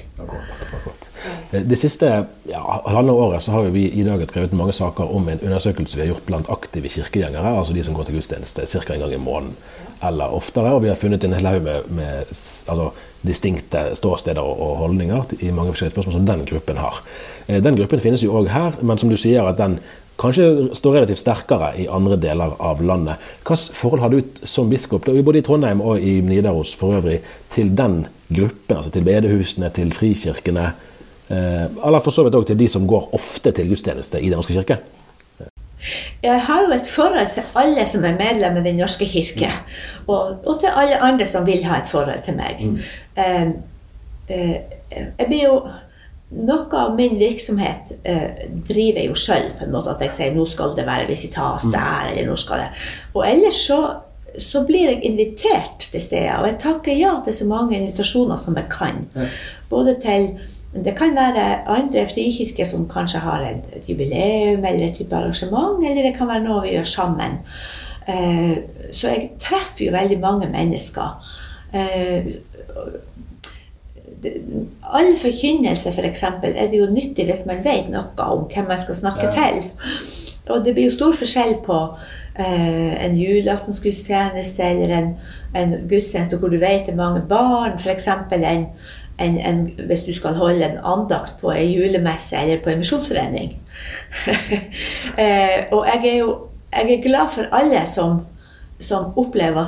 Eh, 1.53 1.63
det 1.63 1.79
siste 1.81 2.11
ja, 2.49 2.61
halvannet 2.87 3.15
året 3.15 3.43
så 3.43 3.57
har 3.57 3.71
vi 3.75 3.89
i 3.91 4.05
dag 4.07 4.23
drevet 4.29 4.55
mange 4.57 4.73
saker 4.77 5.15
om 5.17 5.29
en 5.29 5.41
undersøkelse 5.41 5.97
vi 5.97 6.07
har 6.07 6.15
gjort 6.15 6.29
blant 6.29 6.51
aktive 6.53 6.89
kirkegjengere, 6.93 7.57
altså 7.59 7.77
de 7.77 7.85
som 7.85 7.97
går 7.97 8.09
til 8.09 8.19
gudstjeneste 8.19 8.67
ca. 8.67 8.95
en 8.95 9.05
gang 9.05 9.13
i 9.13 9.21
måneden 9.21 9.57
eller 10.05 10.35
oftere. 10.37 10.75
Og 10.75 10.83
vi 10.83 10.89
har 10.89 10.99
funnet 10.99 11.25
en 11.25 11.33
hel 11.33 11.47
haug 11.47 11.63
med, 11.63 11.89
med 11.89 12.33
altså, 12.69 12.91
distinkte 13.27 13.89
ståsteder 13.97 14.43
og 14.43 14.77
holdninger 14.83 15.39
i 15.41 15.51
mange 15.51 15.73
forskjellige 15.73 15.97
spørsmål 15.97 16.19
som 16.19 16.27
den 16.27 16.45
gruppen 16.47 16.77
har. 16.77 17.03
Eh, 17.49 17.63
den 17.65 17.77
gruppen 17.77 18.01
finnes 18.01 18.25
jo 18.25 18.37
òg 18.39 18.51
her, 18.53 18.77
men 18.83 18.99
som 18.99 19.11
du 19.11 19.17
sier 19.17 19.49
at 19.49 19.59
den 19.59 19.81
kanskje 20.21 20.75
står 20.77 20.99
relativt 20.99 21.21
sterkere 21.21 21.73
i 21.81 21.87
andre 21.93 22.17
deler 22.21 22.57
av 22.63 22.83
landet. 22.83 23.23
Hvilket 23.45 23.77
forhold 23.77 24.03
har 24.05 24.15
du 24.15 24.21
som 24.49 24.71
biskop, 24.71 25.07
både 25.07 25.41
i 25.41 25.45
Trondheim 25.47 25.81
og 25.85 26.01
i 26.01 26.19
Nidaros 26.25 26.75
for 26.77 26.99
øvrig, 26.99 27.21
til 27.53 27.73
den 27.77 28.05
gruppen, 28.29 28.77
altså 28.77 28.91
til 28.91 29.05
bedehusene, 29.07 29.71
til 29.71 29.93
frikirkene? 29.93 30.71
Eh, 31.29 31.65
eller 31.87 32.03
for 32.05 32.15
så 32.15 32.25
vidt 32.27 32.37
òg 32.39 32.47
til 32.47 32.59
de 32.59 32.69
som 32.71 32.87
går 32.87 33.09
ofte 33.17 33.51
til 33.53 33.69
gudstjeneste 33.73 34.21
i 34.21 34.31
Den 34.31 34.39
norske 34.39 34.55
kirke? 34.55 34.79
Jeg 36.23 36.41
har 36.43 36.63
jo 36.63 36.75
et 36.75 36.89
forhold 36.91 37.33
til 37.35 37.43
alle 37.55 37.87
som 37.87 38.05
er 38.05 38.17
medlem 38.19 38.57
i 38.57 38.69
Den 38.69 38.79
norske 38.81 39.07
kirke. 39.07 39.51
Og, 40.07 40.47
og, 40.47 40.61
til 40.61 40.71
alle 40.75 41.01
andre 41.03 41.27
som 41.27 41.47
vil 41.47 41.65
ha 41.65 41.81
et 41.81 41.91
forhold 41.91 42.23
til 42.25 42.37
meg. 42.37 42.63
Mm. 42.63 42.79
Uh, 43.19 43.49
uh, 44.31 44.57
jeg 45.19 45.27
blir 45.27 45.45
jo 45.45 45.61
Noe 46.27 46.67
av 46.75 46.97
min 46.99 47.15
virksomhet 47.21 47.93
eh, 48.03 48.49
driver 48.67 48.99
jeg 48.99 49.11
jo 49.13 49.19
sjøl, 49.21 49.45
på 49.59 49.67
en 49.67 49.77
måte 49.77 49.93
at 49.93 50.03
jeg 50.03 50.15
sier 50.17 50.35
nå 50.35 50.47
skal 50.51 50.75
det 50.75 50.87
være 50.89 51.07
visitas 51.07 51.69
mm. 51.69 51.75
der, 51.77 52.09
eller 52.11 52.27
nå 52.33 52.35
skal 52.41 52.65
det 52.65 52.67
Og 53.15 53.23
ellers 53.29 53.61
så, 53.69 53.79
så 54.43 54.65
blir 54.67 54.91
jeg 54.91 55.05
invitert 55.07 55.87
til 55.93 56.03
steder, 56.03 56.41
og 56.41 56.49
jeg 56.51 56.59
takker 56.65 56.99
ja 56.99 57.15
til 57.25 57.37
så 57.37 57.47
mange 57.47 57.79
invitasjoner 57.79 58.43
som 58.43 58.59
jeg 58.59 58.67
kan. 58.73 59.07
Både 59.71 59.95
til 60.03 60.33
det 60.75 60.97
kan 60.99 61.15
være 61.17 61.69
andre 61.73 62.05
frikirker 62.11 62.67
som 62.69 62.89
kanskje 62.91 63.23
har 63.25 63.47
et, 63.47 63.71
et, 63.79 63.89
jubileum 63.89 64.65
eller 64.65 64.89
et 64.89 64.99
type 64.99 65.17
arrangement, 65.17 65.79
eller 65.79 66.11
det 66.11 66.17
kan 66.19 66.29
være 66.29 66.45
noe 66.45 66.67
vi 66.67 66.75
gjør 66.75 66.91
sammen. 66.91 67.39
Eh, 68.11 68.59
så 68.93 69.15
jeg 69.15 69.31
treffer 69.43 69.87
jo 69.87 69.95
veldig 69.95 70.19
mange 70.21 70.51
mennesker. 70.51 71.35
Uh, 71.75 72.29
all 74.25 75.13
forkynnelse, 75.21 75.89
f.eks., 75.89 75.95
for 75.95 76.09
eksempel, 76.09 76.55
er 76.57 76.71
det 76.71 76.81
jo 76.81 76.91
nyttig 76.91 77.27
hvis 77.29 77.47
man 77.47 77.65
vet 77.65 77.91
noe 77.93 78.27
om 78.27 78.47
hvem 78.51 78.69
man 78.69 78.81
skal 78.81 78.99
snakke 78.99 79.31
til. 79.35 79.71
Og 80.47 80.65
det 80.65 80.75
blir 80.75 80.87
jo 80.89 80.95
stor 80.95 81.17
forskjell 81.19 81.57
på 81.67 81.79
eh, 82.39 82.93
en 83.05 83.17
julaftensgudstjeneste 83.19 84.63
eller 84.63 84.95
en, 84.97 85.09
en 85.59 85.75
gudstjeneste 85.91 86.39
hvor 86.39 86.53
du 86.53 86.61
vet 86.63 86.87
det 86.87 86.95
er 86.95 87.01
mange 87.01 87.25
barn, 87.29 87.81
f.eks. 87.81 88.09
en 88.09 88.71
en, 89.19 89.39
en, 89.39 89.71
hvis 89.87 90.03
du 90.05 90.13
skal 90.13 90.35
holde 90.37 90.65
en 90.65 90.79
andakt 90.85 91.39
på 91.41 91.49
ei 91.55 91.71
julemesse 91.73 92.37
eller 92.37 92.61
på 92.61 92.71
en 92.71 92.83
misjonsforening. 92.83 93.55
eh, 95.23 95.65
og 95.73 95.87
jeg 95.89 96.03
er 96.05 96.19
jo 96.19 96.35
jeg 96.73 96.93
er 96.93 97.03
glad 97.03 97.29
for 97.33 97.49
alle 97.57 97.87
som, 97.89 98.21
som 98.81 99.13
opplever 99.17 99.61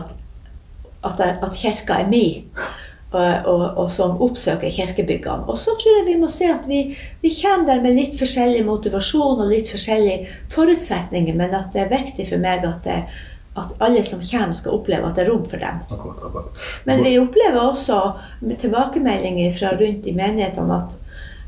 at, 1.04 1.20
at, 1.20 1.38
at, 1.42 1.56
kirka 1.56 2.02
er 2.02 2.08
mi, 2.08 2.44
og, 3.08 3.46
og, 3.48 3.62
og, 3.78 3.86
som 3.92 4.18
oppsøker 4.20 4.72
kirkebyggene. 4.72 5.48
Og 5.48 5.56
så 5.60 5.72
tror 5.80 6.00
jeg 6.00 6.08
vi 6.10 6.18
må 6.20 6.28
se 6.32 6.50
at 6.52 6.68
vi, 6.68 6.82
vi 7.22 7.32
kommer 7.40 7.70
der 7.70 7.80
med 7.84 7.96
litt 7.96 8.18
forskjellig 8.18 8.66
motivasjon 8.66 9.40
og 9.40 9.48
litt 9.48 9.70
forskjellige 9.72 10.28
forutsetninger, 10.52 11.36
men 11.38 11.56
at 11.56 11.72
det 11.72 11.86
er 11.86 11.94
viktig 11.94 12.28
for 12.28 12.42
meg 12.42 12.66
at 12.68 12.84
det, 12.84 12.98
at 13.58 13.74
alle 13.82 14.04
som 14.04 14.20
kommer, 14.22 14.54
skal 14.54 14.76
oppleve 14.76 15.08
at 15.08 15.16
det 15.16 15.24
er 15.24 15.30
rom 15.32 15.46
for 15.48 15.62
dem. 15.62 15.82
Akkurat, 15.88 16.24
akkurat. 16.28 16.62
Men 16.84 17.04
vi 17.06 17.16
opplever 17.18 17.60
også 17.62 18.00
tilbakemeldinger 18.60 19.54
fra 19.56 19.72
rundt 19.80 20.06
i 20.06 20.14
menighetene 20.16 20.76
at 20.76 20.98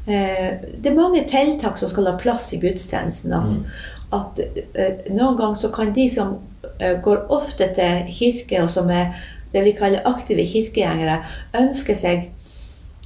eh, 0.09 0.47
det 0.81 0.91
er 0.91 0.97
mange 0.97 1.27
tiltak 1.29 1.77
som 1.79 1.93
skal 1.93 2.09
ha 2.09 2.15
plass 2.21 2.55
i 2.57 2.61
gudstjenesten. 2.63 3.37
At, 3.37 3.59
mm. 3.61 4.17
at 4.17 4.41
eh, 4.73 5.13
noen 5.13 5.37
ganger 5.37 5.61
så 5.61 5.71
kan 5.77 5.93
de 5.95 6.09
som 6.11 6.39
eh, 6.79 6.97
går 7.05 7.29
ofte 7.29 7.69
til 7.77 8.09
kirke, 8.17 8.65
og 8.65 8.73
som 8.73 8.89
er 8.97 9.13
det 9.53 9.65
vi 9.67 9.73
kaller 9.79 10.07
aktive 10.09 10.45
kirkegjengere, 10.47 11.21
ønsker 11.59 11.99
seg 11.99 12.29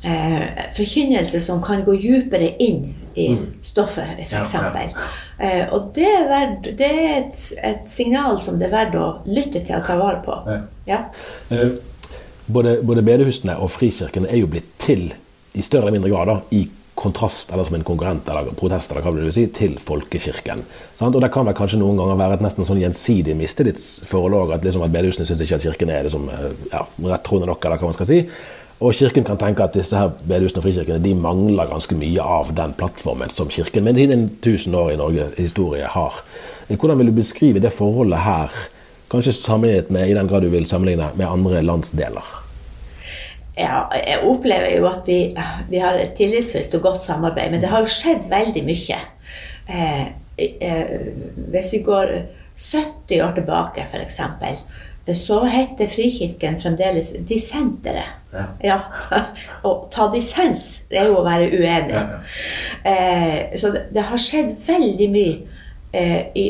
eh, 0.04 0.44
forkynnelse 0.76 1.40
som 1.40 1.62
kan 1.64 1.84
gå 1.86 1.96
dypere 2.00 2.52
inn 2.62 2.92
i 3.14 3.28
mm. 3.34 3.46
stoffet, 3.62 4.18
f.eks. 4.18 4.54
Ja, 4.54 4.70
ja. 4.74 5.08
eh, 5.38 5.72
og 5.72 5.92
det 5.94 6.06
er, 6.10 6.28
verd, 6.28 6.70
det 6.78 6.90
er 6.90 7.10
et, 7.22 7.42
et, 7.62 7.84
signal 7.90 8.40
som 8.42 8.58
det 8.58 8.68
er 8.68 8.74
verdt 8.74 8.96
å 8.98 9.08
lytte 9.30 9.62
til 9.62 9.78
og 9.78 9.84
ta 9.86 9.98
vare 10.00 10.22
på. 10.24 10.38
Ja. 10.90 11.04
Eh, 11.54 11.76
både, 12.46 12.78
både, 12.82 13.04
bedehusene 13.06 13.56
og 13.56 13.72
frikirkene 13.72 14.30
er 14.30 14.42
jo 14.42 14.50
blitt 14.50 14.74
til 14.82 15.12
i 15.54 15.62
større 15.62 15.86
eller 15.86 16.00
mindre 16.00 16.10
grad 16.12 16.32
da, 16.32 16.40
i 16.50 16.66
kontrast 16.94 17.52
eller 17.52 17.66
som 17.66 17.74
en 17.74 17.86
konkurrent 17.86 18.28
eller 18.30 18.52
protest 18.58 18.92
eller 18.92 19.04
hva 19.04 19.12
vil 19.14 19.28
du 19.28 19.34
si, 19.34 19.46
til 19.54 19.76
folkekirken. 19.82 20.64
Sant? 20.98 21.14
Og 21.14 21.20
Det 21.22 21.30
kan 21.34 21.46
vel 21.46 21.56
kanskje 21.58 21.80
noen 21.82 21.98
ganger 21.98 22.20
være 22.20 22.38
et 22.38 22.44
nesten 22.44 22.66
sånn 22.66 22.82
gjensidig 22.82 23.36
mistillitsforhold 23.38 24.38
òg. 24.40 24.52
At, 24.56 24.66
liksom, 24.66 24.84
at 24.86 24.94
bedehusene 24.94 25.26
syns 25.28 25.42
ikke 25.44 25.58
at 25.58 25.66
kirken 25.68 25.94
er 25.94 26.06
liksom, 26.06 26.28
eh, 26.30 26.52
ja, 26.72 26.84
rettroende 27.10 27.50
nok, 27.50 27.64
eller 27.64 27.82
hva 27.82 27.90
man 27.90 27.98
skal 27.98 28.10
si. 28.10 28.20
Og 28.82 28.92
Kirken 28.92 29.24
kan 29.24 29.38
tenke 29.38 29.62
at 29.64 29.76
disse 29.76 29.96
her 29.96 30.10
bedehusene 30.26 30.60
og 30.60 30.66
frikirkene 30.66 31.02
de 31.02 31.14
mangler 31.16 31.70
ganske 31.70 31.94
mye 31.96 32.20
av 32.20 32.50
den 32.58 32.74
plattformen 32.76 33.30
som 33.30 33.48
Kirken 33.48 33.86
med 33.86 34.00
sine 34.00 34.18
1000 34.26 34.74
år 34.74 34.92
i 34.92 34.98
Norge 35.00 35.28
historie 35.38 35.86
har. 35.86 36.20
Hvordan 36.68 36.98
vil 36.98 37.12
du 37.12 37.18
beskrive 37.20 37.62
det 37.62 37.72
forholdet 37.72 38.24
her, 38.26 38.50
kanskje 39.12 39.36
sammenlignet 39.38 39.90
med, 39.94 40.08
i 40.10 40.16
den 40.18 40.28
grad 40.28 40.42
du 40.42 40.50
vil 40.50 40.66
sammenligne 40.66 41.12
med 41.14 41.30
andre 41.30 41.62
landsdeler? 41.62 42.43
Ja, 43.54 43.84
jeg 43.94 44.22
opplever 44.26 44.72
jo 44.74 44.88
at 44.90 45.06
vi, 45.06 45.18
vi 45.70 45.82
har 45.82 45.98
et 46.00 46.16
tillitsfullt 46.18 46.74
og 46.74 46.86
godt 46.88 47.04
samarbeid, 47.06 47.52
men 47.52 47.62
det 47.62 47.70
har 47.70 47.84
jo 47.84 47.90
skjedd 47.90 48.26
veldig 48.30 48.64
mye. 48.66 48.98
Eh, 49.70 50.06
eh, 50.42 50.96
hvis 51.54 51.70
vi 51.76 51.84
går 51.86 52.16
70 52.56 53.22
år 53.22 53.38
tilbake, 53.38 53.86
f.eks., 53.90 54.20
så 55.12 55.44
heter 55.44 55.86
Frikirken 55.86 56.56
fremdeles 56.56 57.12
Dissenteret. 57.28 58.20
Ja. 58.32 58.44
ja. 58.64 58.78
Å 59.68 59.72
ta 59.92 60.08
dissens, 60.14 60.86
det 60.88 61.02
er 61.02 61.10
jo 61.10 61.18
å 61.20 61.26
være 61.26 61.50
uenig. 61.52 61.92
Ja, 61.92 62.04
ja. 62.08 62.20
Eh, 62.90 63.58
så 63.60 63.70
det, 63.74 63.88
det, 63.92 64.06
har 64.08 64.20
skjedd 64.20 64.54
veldig 64.64 65.08
mye 65.12 65.34
eh, 65.92 66.22
i 66.40 66.46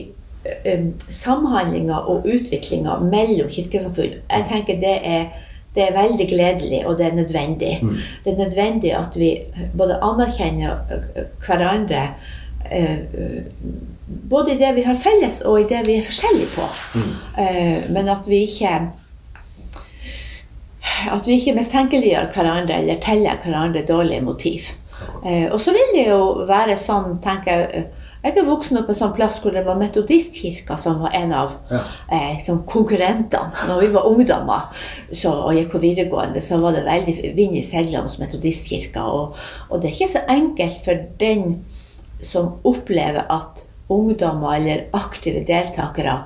eh, 0.46 0.86
samhandlinga 1.10 1.98
og 2.10 2.28
utviklinga 2.30 3.00
mellom 3.02 3.50
kirkesamfunn. 3.50 4.20
Jeg 4.22 4.48
tenker 4.52 4.78
det 4.80 4.96
er, 5.02 5.26
det 5.74 5.82
er 5.82 5.96
veldig 5.96 6.28
gledelig, 6.30 6.86
og 6.86 6.98
det 6.98 7.06
er 7.06 7.16
nødvendig. 7.18 7.78
Mm. 7.82 7.96
Det 8.24 8.32
er 8.32 8.42
nødvendig 8.44 8.92
at 8.94 9.18
vi 9.18 9.30
både 9.78 9.98
anerkjenner 10.02 10.76
hverandre 11.46 12.04
eh, 12.70 12.98
både 14.30 14.54
i 14.54 14.58
det 14.58 14.74
vi 14.76 14.84
har 14.86 14.94
felles, 14.94 15.40
og 15.40 15.60
i 15.60 15.68
det 15.68 15.82
vi 15.86 15.98
er 15.98 16.06
forskjellige 16.06 16.52
på. 16.54 16.68
Mm. 16.94 17.10
Eh, 17.42 17.90
men 17.90 18.08
at 18.08 18.28
vi 18.28 18.44
ikke 18.46 18.76
at 21.10 21.26
vi 21.26 21.38
ikke 21.38 21.56
mistenkeliggjør 21.56 22.30
hverandre 22.32 22.78
eller 22.80 23.00
teller 23.02 23.40
hverandre 23.42 23.84
dårlige 23.88 24.24
motiv. 24.24 24.70
Eh, 25.26 25.52
og 25.52 25.60
så 25.60 25.72
vil 25.74 25.94
det 25.96 26.08
jo 26.08 26.46
være 26.48 26.76
sånn, 26.80 27.18
tenker 27.24 27.60
jeg 27.64 27.86
Jeg 28.24 28.38
er 28.40 28.46
voksen 28.48 28.78
opp 28.80 28.86
på 28.88 28.94
en 28.94 28.96
sånn 28.96 29.12
plass 29.12 29.34
hvor 29.44 29.52
det 29.52 29.66
var 29.66 29.76
Metodistkirka 29.76 30.78
som 30.80 31.02
var 31.02 31.12
en 31.12 31.32
av 31.36 31.50
ja. 31.68 31.82
eh, 32.08 32.46
konkurrentene. 32.64 33.66
Når 33.68 33.82
vi 33.82 33.90
var 33.92 34.08
ungdommer 34.08 34.86
så, 35.10 35.34
og 35.44 35.52
gikk 35.52 35.74
på 35.74 35.82
videregående, 35.82 36.40
så 36.40 36.56
var 36.62 36.72
det 36.72 36.86
veldig 36.86 37.34
vind 37.36 37.58
i 37.60 37.64
seilene 37.64 38.06
hos 38.06 38.16
Metodistkirka. 38.22 39.02
Og, 39.04 39.36
og 39.68 39.82
det 39.82 39.90
er 39.90 39.96
ikke 39.98 40.14
så 40.14 40.22
enkelt 40.32 40.78
for 40.86 41.02
den 41.20 41.58
som 42.24 42.54
opplever 42.64 43.28
at 43.28 43.66
ungdommer 43.92 44.56
eller 44.56 44.86
aktive 44.96 45.44
deltakere 45.44 46.16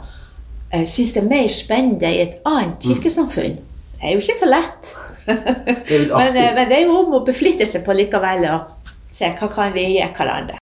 eh, 0.71 0.87
syns 0.87 1.11
det 1.17 1.25
er 1.25 1.29
mer 1.33 1.51
spennende 1.51 2.13
i 2.15 2.23
et 2.29 2.39
annet 2.47 2.79
mm. 2.79 2.93
kirkesamfunn. 2.93 3.59
Det 3.99 4.07
er 4.07 4.15
jo 4.15 4.23
ikke 4.23 4.39
så 4.39 4.53
lett. 4.53 4.95
men, 5.27 6.07
uh, 6.15 6.55
men, 6.55 6.63
det 6.71 6.79
er 6.79 6.87
jo 6.87 6.95
om 7.03 7.19
å 7.19 7.25
beflitte 7.27 7.67
seg 7.67 7.83
på 7.83 7.99
likevel 7.99 8.47
og 8.53 8.95
se 9.11 9.35
hva 9.35 9.51
kan 9.51 9.75
vi 9.75 9.89
gi 9.97 10.07
hverandre. 10.15 10.63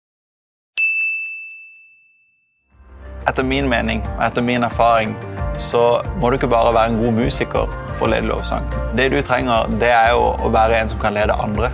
Etter 3.28 3.46
min 3.46 3.68
mening 3.68 4.02
og 4.16 4.26
etter 4.26 4.44
min 4.44 4.66
erfaring 4.66 5.14
så 5.58 6.02
må 6.20 6.28
du 6.28 6.36
ikke 6.36 6.50
bare 6.50 6.74
være 6.74 6.92
en 6.92 7.00
god 7.00 7.16
musiker 7.16 7.72
for 7.98 8.06
å 8.06 8.10
lede 8.12 8.28
lovsang. 8.28 8.66
Det 8.98 9.08
du 9.12 9.20
trenger, 9.22 9.70
det 9.80 9.92
er 9.94 10.12
jo 10.12 10.32
å 10.34 10.50
være 10.52 10.80
en 10.80 10.90
som 10.92 11.00
kan 11.00 11.14
lede 11.16 11.36
andre. 11.40 11.70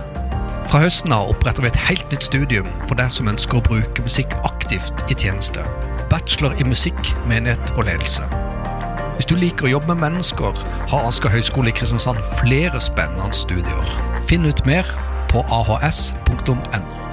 Fra 0.69 0.83
høsten 0.83 1.13
av 1.15 1.31
oppretter 1.33 1.65
vi 1.65 1.71
et 1.71 1.81
helt 1.87 2.13
nytt 2.13 2.27
studium 2.27 2.69
for 2.85 2.95
deg 2.99 3.09
som 3.11 3.27
ønsker 3.31 3.59
å 3.59 3.65
bruke 3.65 4.05
musikk 4.05 4.37
aktivt 4.47 5.03
i 5.09 5.17
tjeneste. 5.17 5.65
Bachelor 6.11 6.55
i 6.61 6.67
musikk, 6.67 7.13
menighet 7.27 7.73
og 7.75 7.87
ledelse. 7.89 8.27
Hvis 9.17 9.27
du 9.29 9.35
liker 9.35 9.67
å 9.67 9.73
jobbe 9.75 9.95
med 9.95 10.05
mennesker, 10.05 10.63
har 10.93 11.07
Asker 11.09 11.33
høgskole 11.33 11.73
i 11.73 11.75
Kristiansand 11.75 12.21
flere 12.39 12.81
spennende 12.81 13.33
studier. 13.35 13.95
Finn 14.29 14.47
ut 14.47 14.63
mer 14.69 14.87
på 15.33 15.43
ahs.no. 15.51 17.10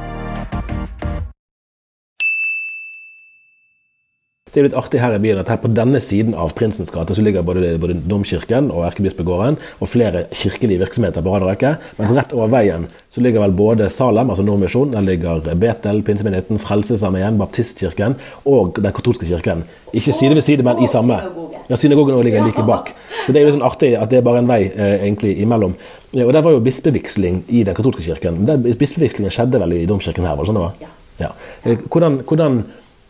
Det 4.52 4.60
er 4.60 4.68
litt 4.68 4.76
artig 4.78 5.00
her 5.02 5.14
i 5.16 5.20
byen 5.22 5.40
at 5.42 5.50
her 5.52 5.60
på 5.60 5.70
denne 5.72 6.00
siden 6.02 6.36
av 6.38 6.54
Prinsens 6.56 6.92
gate 6.94 7.16
så 7.16 7.24
ligger 7.24 7.44
både, 7.46 7.74
både 7.80 7.98
Domkirken 8.08 8.70
og 8.72 8.86
Erkebispegården 8.88 9.58
og 9.78 9.90
flere 9.90 10.24
kirkelige 10.32 10.80
virksomheter 10.82 11.24
på 11.24 11.34
rad 11.34 11.44
og 11.44 11.50
rekke. 11.52 11.74
Mens 11.98 12.14
rett 12.16 12.32
over 12.36 12.50
veien 12.52 12.86
så 13.12 13.24
ligger 13.24 13.44
vel 13.44 13.56
både 13.58 13.90
Salem, 13.92 14.32
altså 14.32 14.46
Nordmisjon, 14.46 14.94
der 14.94 15.04
ligger 15.04 15.44
Betel, 15.58 16.00
Pinsemenigheten, 16.06 16.60
Frelsesarmeen, 16.62 17.38
Baptistkirken 17.40 18.16
og 18.48 18.80
Den 18.80 18.94
katolske 18.96 19.28
kirken. 19.28 19.66
Ikke 19.92 20.12
side 20.12 20.34
ved 20.36 20.44
side, 20.44 20.64
men 20.64 20.82
i 20.84 20.88
samme. 20.88 21.20
Ja, 21.68 21.76
Synagogen 21.76 22.14
også 22.16 22.24
ligger 22.24 22.44
like 22.46 22.64
bak. 22.64 22.92
Så 23.26 23.32
det 23.32 23.40
er 23.40 23.44
jo 23.44 23.50
litt 23.50 23.58
sånn 23.58 23.68
artig 23.68 23.92
at 24.00 24.08
det 24.12 24.20
er 24.20 24.24
bare 24.24 24.40
en 24.40 24.48
vei 24.48 24.62
eh, 24.68 24.98
egentlig 25.02 25.34
imellom. 25.42 25.74
Ja, 26.16 26.24
og 26.24 26.32
Der 26.32 26.44
var 26.44 26.54
jo 26.56 26.64
bispevigsling 26.64 27.42
i 27.48 27.64
Den 27.68 27.76
katolske 27.76 28.02
kirken. 28.02 28.44
Den 28.48 28.64
Bispevigslingen 28.64 29.32
skjedde 29.32 29.60
vel 29.60 29.76
i 29.76 29.86
Domkirken 29.88 30.24
her? 30.24 30.36
var 30.36 30.44
det 30.44 30.52
sånn 30.52 30.60
det 30.60 30.64
var? 30.64 30.76
Ja. 30.80 31.32
ja. 31.66 31.76
Hvordan, 31.92 32.20
hvordan 32.24 32.62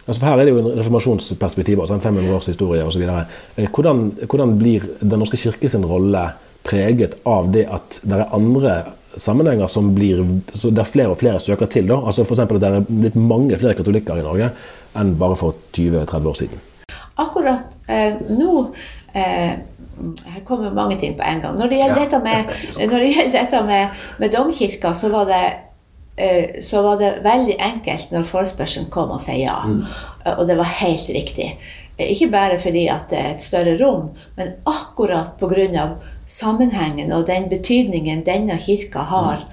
Altså 0.09 0.23
for 0.23 0.31
Her 0.31 0.41
er 0.41 0.49
det 0.49 0.53
jo 0.55 0.61
en 0.63 0.79
reformasjonsperspektiv, 0.79 1.81
altså 1.85 1.99
en 1.99 2.01
500 2.01 2.35
års 2.35 2.47
historie 2.49 2.85
osv. 2.85 3.03
Hvordan, 3.75 4.05
hvordan 4.25 4.55
blir 4.59 4.87
Den 5.01 5.19
norske 5.21 5.37
kirke 5.37 5.69
sin 5.69 5.85
rolle 5.85 6.31
preget 6.65 7.19
av 7.29 7.51
det 7.53 7.67
at 7.69 8.01
det 8.03 8.17
er 8.17 8.33
andre 8.35 8.79
sammenhenger 9.17 9.69
som 9.69 9.93
blir, 9.95 10.23
så 10.55 10.71
der 10.71 10.89
flere 10.89 11.13
og 11.13 11.21
flere 11.21 11.41
søker 11.41 11.67
til? 11.67 11.89
da, 11.89 12.01
altså 12.07 12.25
F.eks. 12.25 12.41
at 12.41 12.49
det 12.57 12.71
er 12.71 12.89
blitt 12.89 13.17
mange 13.17 13.59
flere 13.59 13.77
katolikker 13.77 14.21
i 14.21 14.25
Norge 14.25 14.51
enn 14.97 15.15
bare 15.21 15.37
for 15.37 15.57
20-30 15.77 16.29
år 16.33 16.39
siden. 16.41 16.65
Akkurat 17.19 17.77
eh, 17.91 18.17
nå 18.31 18.69
eh, 19.13 19.59
Her 20.33 20.43
kommer 20.47 20.71
mange 20.73 20.97
ting 20.97 21.17
på 21.19 21.25
en 21.27 21.41
gang. 21.43 21.57
Når 21.59 21.69
det 21.69 21.79
gjelder 21.81 22.05
dette 22.05 22.21
med, 22.23 22.53
når 22.79 22.99
det 23.03 23.09
gjelder 23.13 23.41
dette 23.41 23.63
med, 23.67 24.05
med 24.23 24.31
domkirka, 24.33 24.93
så 24.95 25.11
var 25.13 25.27
det 25.29 25.41
eh, 25.45 25.57
så 26.65 26.81
var 26.83 26.97
det 26.99 27.11
veldig 27.23 27.55
enkelt 27.63 28.11
når 28.11 28.25
forespørselen 28.27 28.89
kom 28.91 29.13
og 29.15 29.21
sa 29.23 29.37
ja. 29.39 29.61
Mm. 29.67 29.85
Og 30.35 30.47
det 30.49 30.57
var 30.59 30.77
helt 30.81 31.11
riktig. 31.15 31.53
Eh, 31.99 32.13
Ikke 32.13 32.31
bare 32.33 32.59
fordi 32.59 32.87
at 32.93 33.11
det 33.11 33.19
er 33.19 33.35
et 33.35 33.45
større 33.45 33.77
rom, 33.83 34.11
men 34.37 34.55
akkurat 34.67 35.39
pga. 35.41 35.89
sammenhengen 36.27 37.13
og 37.13 37.27
den 37.27 37.49
betydningen 37.49 38.25
denne 38.25 38.59
kirka 38.59 38.99
har 38.99 39.47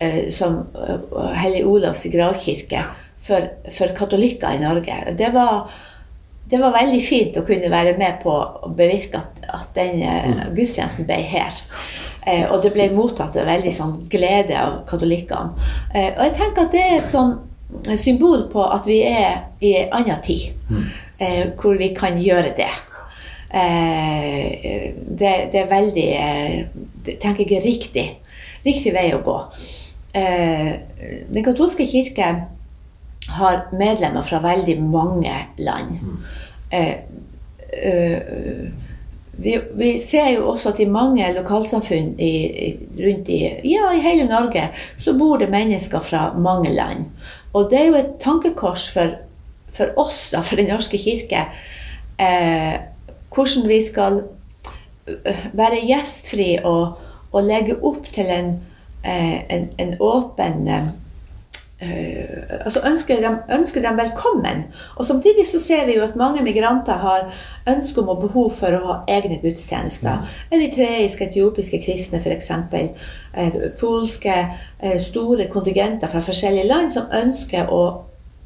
eh, 0.00 0.30
som 0.30 0.66
eh, 0.74 1.34
Hellig 1.36 1.66
Olavs 1.66 2.06
gravkirke 2.12 2.84
for, 3.20 3.48
for 3.70 3.94
katolikker 3.94 4.56
i 4.56 4.62
Norge. 4.62 5.14
Det 5.18 5.30
var, 5.34 5.70
det 6.48 6.58
var 6.58 6.72
veldig 6.72 7.02
fint 7.04 7.36
å 7.36 7.44
kunne 7.44 7.70
være 7.70 7.96
med 7.98 8.22
på 8.22 8.32
å 8.32 8.72
bevirke 8.72 9.20
at, 9.20 9.44
at 9.48 9.68
den 9.76 10.00
mm. 10.00 10.56
gudstjenesten 10.56 11.04
ble 11.04 11.20
her. 11.28 11.52
Eh, 12.26 12.46
og 12.48 12.62
det 12.64 12.72
ble 12.72 12.88
mottatt 12.94 13.36
med 13.36 13.48
veldig 13.50 13.74
sånn 13.76 13.96
glede 14.12 14.56
av 14.56 14.80
katolikkene. 14.88 15.68
Eh, 15.92 16.10
og 16.14 16.22
jeg 16.24 16.36
tenker 16.38 16.66
at 16.66 16.72
det 16.72 16.84
er 16.84 16.96
et 17.02 17.12
sånn 17.12 17.36
symbol 17.98 18.46
på 18.52 18.64
at 18.70 18.86
vi 18.86 19.00
er 19.08 19.48
i 19.64 19.74
en 19.80 19.94
annen 19.98 20.20
tid, 20.24 20.52
eh, 21.18 21.52
hvor 21.58 21.76
vi 21.80 21.90
kan 21.96 22.16
gjøre 22.20 22.54
det. 22.56 22.70
Eh, 23.54 24.92
det, 24.94 25.32
det 25.52 25.60
er 25.60 25.70
veldig 25.70 26.08
eh, 26.18 26.84
det 27.04 27.18
tenker 27.22 27.50
er 27.52 27.64
riktig, 27.64 28.06
riktig 28.64 28.94
vei 28.94 29.08
å 29.14 29.22
gå. 29.24 29.36
Eh, 30.14 30.70
den 31.28 31.44
katolske 31.44 31.86
kirke 31.86 32.30
har 33.34 33.60
medlemmer 33.72 34.24
fra 34.26 34.40
veldig 34.44 34.78
mange 34.82 35.34
land. 35.58 35.98
Eh, 36.72 36.96
eh, 37.72 38.18
vi, 39.38 39.58
vi 39.74 39.94
ser 39.98 40.30
jo 40.34 40.48
også 40.52 40.72
at 40.74 40.80
i 40.80 40.88
mange 40.90 41.26
lokalsamfunn 41.36 42.14
i, 42.22 42.32
rundt 42.98 43.28
i, 43.32 43.40
ja, 43.66 43.90
i 43.94 44.02
hele 44.04 44.26
Norge 44.28 44.68
så 44.98 45.14
bor 45.18 45.38
det 45.42 45.50
mennesker 45.52 46.02
fra 46.04 46.26
mange 46.38 46.72
land. 46.74 47.06
Og 47.54 47.70
det 47.70 47.80
er 47.80 47.86
jo 47.90 48.00
et 48.00 48.16
tankekors 48.22 48.88
for, 48.92 49.16
for 49.74 49.94
oss, 50.00 50.28
da, 50.34 50.42
for 50.42 50.58
Den 50.58 50.70
norske 50.72 50.98
kirke, 50.98 51.46
eh, 52.18 52.74
hvordan 53.34 53.68
vi 53.68 53.80
skal 53.82 54.22
øh, 55.06 55.46
være 55.52 55.82
gjestfri 55.86 56.58
og, 56.64 56.98
og 57.32 57.46
legge 57.46 57.78
opp 57.82 58.06
til 58.12 58.30
en, 58.30 58.52
eh, 59.04 59.40
en, 59.50 59.70
en 59.78 59.96
åpen 60.00 60.68
eh, 60.68 60.78
eh, 60.82 60.92
altså 61.80 62.80
ønsker 62.86 63.20
dem, 63.20 63.36
ønsker 63.50 63.82
dem 63.82 63.96
velkommen. 63.98 64.64
Og 64.96 65.04
samtidig 65.04 65.46
så 65.46 65.58
ser 65.60 65.86
vi 65.86 65.96
jo 65.96 66.02
at 66.02 66.16
mange 66.16 66.42
migranter 66.42 66.92
har 66.92 67.32
ønske 67.68 68.00
om 68.00 68.08
og 68.08 68.20
behov 68.22 68.50
for 68.54 68.76
å 68.76 68.84
ha 68.86 68.96
egne 69.10 69.40
gudstjenester. 69.42 70.24
Eritreiske, 70.54 71.28
etiopiske 71.28 71.82
kristne 71.84 72.20
f.eks. 72.22 72.50
Eh, 73.34 73.60
polske 73.80 74.34
eh, 74.80 75.00
store 75.02 75.48
kontingenter 75.50 76.10
fra 76.10 76.22
forskjellige 76.24 76.68
land 76.70 76.94
som 76.94 77.10
ønsker 77.12 77.70
å 77.72 77.84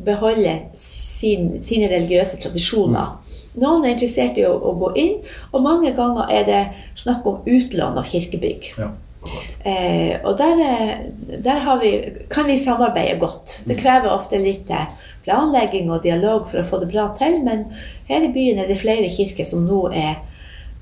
beholde 0.04 0.54
sin, 0.78 1.58
sine 1.62 1.90
religiøse 1.90 2.38
tradisjoner. 2.42 3.18
Noen 3.58 3.84
er 3.84 3.96
interessert 3.96 4.38
i 4.38 4.46
å, 4.46 4.54
å 4.54 4.74
gå 4.78 4.92
inn, 5.02 5.14
og 5.52 5.64
mange 5.66 5.92
ganger 5.96 6.30
er 6.30 6.44
det 6.46 6.64
snakk 6.98 7.26
om 7.26 7.40
utlån 7.46 7.98
av 7.98 8.06
kirkebygg. 8.06 8.72
Eh, 9.68 10.14
og 10.24 10.38
der, 10.38 10.60
eh, 10.64 10.94
der 11.44 11.60
har 11.64 11.80
vi, 11.82 11.92
kan 12.30 12.46
vi 12.48 12.56
samarbeide 12.58 13.18
godt. 13.20 13.60
Det 13.68 13.76
krever 13.80 14.14
ofte 14.14 14.40
litt 14.40 14.70
eh, 14.72 14.86
planlegging 15.26 15.90
og 15.92 16.02
dialog 16.06 16.46
for 16.48 16.62
å 16.62 16.68
få 16.68 16.80
det 16.80 16.88
bra 16.92 17.10
til, 17.18 17.40
men 17.44 17.66
her 18.08 18.24
i 18.24 18.32
byen 18.32 18.62
er 18.62 18.70
det 18.70 18.80
flere 18.80 19.10
kirker 19.12 19.44
som 19.44 19.66
nå 19.68 19.82
er, 19.92 20.22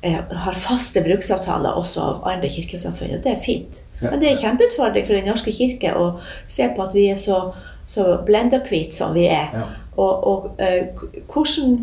er, 0.07 0.23
har 0.45 0.61
faste 0.61 1.03
bruksavtaler 1.03 1.81
også 1.81 2.05
av 2.05 2.29
andre 2.31 2.51
kirkesamfunn, 2.53 3.17
og 3.19 3.25
det 3.25 3.33
er 3.35 3.43
fint. 3.43 3.83
Men 4.01 4.21
det 4.21 4.29
er 4.29 4.37
en 4.37 4.43
kjempeutfordring 4.45 5.07
for 5.09 5.17
Den 5.17 5.31
norske 5.31 5.55
kirke 5.57 5.95
å 5.97 6.11
se 6.47 6.69
på 6.77 6.85
at 6.85 6.95
vi 6.95 7.09
er 7.11 7.19
så, 7.21 7.41
så 7.89 8.21
blenda 8.27 8.61
hvite 8.63 8.95
som 8.95 9.17
vi 9.17 9.25
er. 9.33 9.55
Og, 9.97 10.27
og 10.29 10.61
eh, 10.63 10.93
hvordan, 11.33 11.79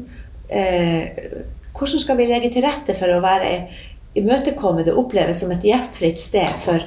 eh, 0.54 1.24
hvordan 1.74 2.04
skal 2.04 2.20
vi 2.20 2.30
legge 2.30 2.54
til 2.54 2.64
rette 2.64 2.96
for 2.96 3.12
å 3.12 3.24
være 3.26 3.56
imøtekommende 4.20 4.94
og 4.94 5.06
oppleves 5.08 5.42
som 5.44 5.52
et 5.54 5.66
gjestfritt 5.66 6.22
sted 6.22 6.60
for, 6.64 6.86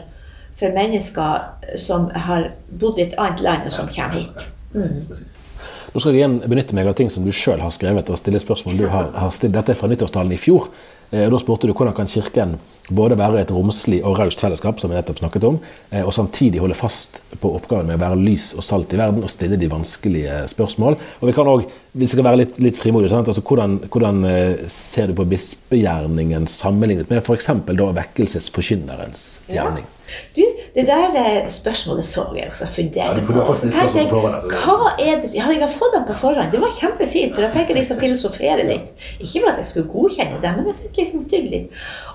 for 0.59 0.75
mennesker 0.77 1.79
som 1.81 2.11
har 2.27 2.53
bodd 2.71 3.01
i 3.01 3.07
et 3.09 3.17
annet 3.19 3.43
land, 3.45 3.67
og 3.67 3.75
som 3.75 3.91
kommer 3.91 4.21
hit. 4.21 4.47
Nå 4.77 6.03
skal 6.03 6.13
jeg 6.13 6.21
igjen 6.21 6.41
benytte 6.45 6.77
meg 6.77 6.89
av 6.91 6.97
ting 6.99 7.09
som 7.13 7.25
du 7.25 7.33
sjøl 7.35 7.63
har 7.63 7.73
skrevet, 7.75 8.11
og 8.13 8.21
stille 8.21 8.41
spørsmål 8.43 8.79
du 8.79 8.87
har, 8.93 9.11
har 9.17 9.33
stilt. 9.35 9.55
Dette 9.57 9.73
er 9.73 9.79
fra 9.79 9.89
nyttårstalen 9.91 10.35
i 10.37 10.41
fjor. 10.41 10.69
Eh, 11.13 11.29
Da 11.31 11.39
spurte 11.39 11.69
du 11.69 11.73
hvordan 11.73 11.95
kan 11.95 12.07
Kirken 12.11 12.59
både 12.91 13.17
være 13.19 13.41
et 13.43 13.51
romslig 13.51 13.99
og 14.07 14.19
raust 14.21 14.41
fellesskap, 14.41 14.79
som 14.79 14.91
vi 14.91 14.97
nettopp 14.97 15.19
snakket 15.19 15.45
om, 15.49 15.59
eh, 15.91 16.05
og 16.05 16.13
samtidig 16.15 16.61
holde 16.63 16.75
fast 16.79 17.23
på 17.41 17.51
oppgaven 17.59 17.87
med 17.87 17.99
å 17.99 18.05
være 18.05 18.21
lys 18.23 18.53
og 18.55 18.63
salt 18.63 18.95
i 18.95 19.01
verden 19.01 19.25
og 19.25 19.31
stille 19.31 19.59
de 19.59 19.71
vanskelige 19.71 20.45
spørsmål. 20.53 20.99
Og 21.21 21.27
vi 21.27 21.35
kan 21.35 21.51
òg, 21.51 21.67
hvis 21.97 22.13
vi 22.13 22.13
skal 22.15 22.29
være 22.29 22.43
litt, 22.45 22.61
litt 22.63 22.79
frimodige? 22.79 23.17
Altså, 23.17 23.43
hvordan, 23.43 23.81
hvordan 23.91 24.25
eh, 24.31 24.69
ser 24.69 25.09
du 25.09 25.15
på 25.15 25.27
bispegjerningen 25.27 26.47
sammenlignet 26.47 27.11
med 27.11 27.23
f.eks. 27.23 27.51
vekkelsesforkynnerens 27.67 29.41
gjerning? 29.51 29.96
Du, 30.37 30.43
det 30.75 30.87
der 30.87 31.17
eh, 31.19 31.49
spørsmålet 31.51 32.05
så 32.07 32.27
jeg 32.37 32.49
også 32.51 32.67
funderte 32.67 33.23
på. 33.27 33.33
så 33.57 33.71
tenkte 33.71 33.99
jeg, 33.99 34.07
altså. 34.07 34.51
hva 34.63 34.93
er 35.03 35.21
det 35.23 35.35
Ja, 35.35 35.49
jeg 35.51 35.63
har 35.63 35.73
fått 35.73 35.95
dem 35.97 36.05
på 36.07 36.15
forhånd. 36.21 36.53
Det 36.53 36.61
var 36.63 36.71
kjempefint, 36.81 37.35
for 37.35 37.43
da 37.43 37.51
fikk 37.55 37.69
jeg 37.73 37.79
liksom 37.81 37.99
filosofere 38.01 38.63
litt. 38.69 38.89
Ikke 39.19 39.41
for 39.41 39.51
at 39.51 39.59
jeg 39.63 39.71
skulle 39.71 39.93
godkjenne 39.93 40.43
det, 40.43 40.53
men 40.57 40.67
jeg 40.71 40.79
fikk 40.83 40.97
liksom 41.03 41.21
tygge 41.33 41.51
litt. 41.55 41.69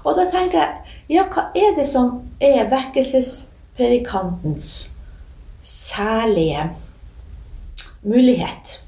Og 0.03 0.11
da 0.19 0.23
tenker 0.31 0.57
jeg, 0.61 0.71
ja, 1.17 1.23
hva 1.27 1.43
er 1.57 1.75
det 1.75 1.87
som 1.89 2.05
er 2.39 2.71
vekkelsespredikantens 2.71 4.67
særlige 5.61 6.69
mulighet? 8.07 8.81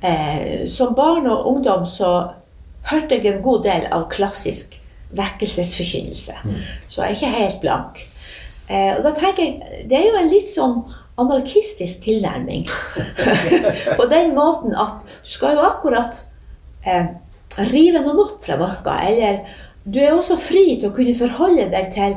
Eh, 0.00 0.68
som 0.72 0.94
barn 0.96 1.26
og 1.28 1.46
ungdom 1.46 1.84
så 1.86 2.30
hørte 2.88 3.14
jeg 3.18 3.26
en 3.34 3.42
god 3.44 3.62
del 3.68 3.84
av 3.92 4.08
klassisk 4.08 4.79
vekkelsesforkynnelse. 5.16 6.36
Så 6.86 7.02
jeg 7.02 7.10
er 7.10 7.16
ikke 7.16 7.36
helt 7.36 7.60
blank. 7.62 8.02
Eh, 8.70 8.92
og 8.96 9.04
da 9.06 9.14
tenker 9.16 9.42
jeg, 9.42 9.86
Det 9.90 9.98
er 9.98 10.06
jo 10.06 10.18
en 10.20 10.30
litt 10.30 10.50
sånn 10.50 10.76
anarkistisk 11.20 12.04
tilnærming. 12.04 12.68
På 13.98 14.06
den 14.10 14.34
måten 14.36 14.76
at 14.78 15.02
du 15.04 15.32
skal 15.32 15.56
jo 15.58 15.64
akkurat 15.66 16.22
eh, 16.86 17.10
rive 17.70 18.04
noen 18.04 18.22
opp 18.24 18.44
fra 18.44 18.58
noe. 18.60 18.94
Eller 19.06 19.42
du 19.84 19.98
er 20.00 20.14
også 20.14 20.38
fri 20.40 20.76
til 20.76 20.90
å 20.90 20.94
kunne 20.96 21.16
forholde 21.18 21.66
deg 21.72 21.90
til, 21.96 22.16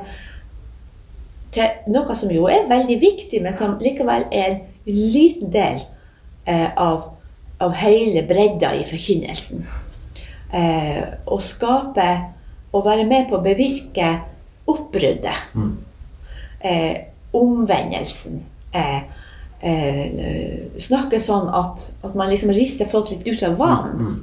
til 1.56 1.94
noe 1.94 2.18
som 2.20 2.32
jo 2.34 2.46
er 2.52 2.70
veldig 2.70 3.00
viktig, 3.02 3.42
men 3.44 3.56
som 3.58 3.80
likevel 3.82 4.28
er 4.32 4.50
en 4.54 4.62
liten 4.86 5.52
del 5.54 5.82
eh, 6.46 6.70
av, 6.76 7.10
av 7.64 7.76
hele 7.80 8.26
bredda 8.30 8.74
i 8.78 8.86
forkynnelsen. 8.88 9.66
Eh, 10.54 11.04
å 11.26 11.40
skape 11.42 12.08
og 12.74 12.86
være 12.86 13.06
med 13.06 13.28
på 13.30 13.38
å 13.38 13.44
bevirke 13.46 14.10
oppbruddet. 14.70 15.56
Eh, 16.64 16.96
omvendelsen. 17.34 18.42
Eh, 18.74 19.02
eh, 19.62 20.70
snakke 20.82 21.20
sånn 21.22 21.50
at, 21.54 21.90
at 22.04 22.16
man 22.18 22.32
liksom 22.32 22.54
rister 22.56 22.90
folk 22.90 23.12
litt 23.14 23.28
ut 23.28 23.44
av 23.46 23.58
vanen. 23.60 24.16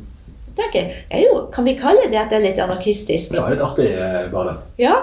tenker 0.57 0.91
er 1.09 1.23
jo, 1.25 1.47
Kan 1.53 1.65
vi 1.65 1.77
kalle 1.79 2.11
det 2.11 2.19
at 2.19 2.31
det 2.33 2.41
er 2.41 2.47
litt 2.49 2.59
anarkistisk? 2.61 3.33
Det 3.33 3.41
var 3.41 3.55
litt 3.55 3.65
artig, 3.65 3.93
eh, 3.95 4.27
bare. 4.33 4.57
Ja. 4.79 4.97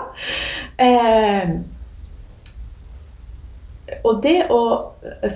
Eh, 0.77 1.55
og 4.03 4.21
det 4.23 4.49
å 4.51 4.61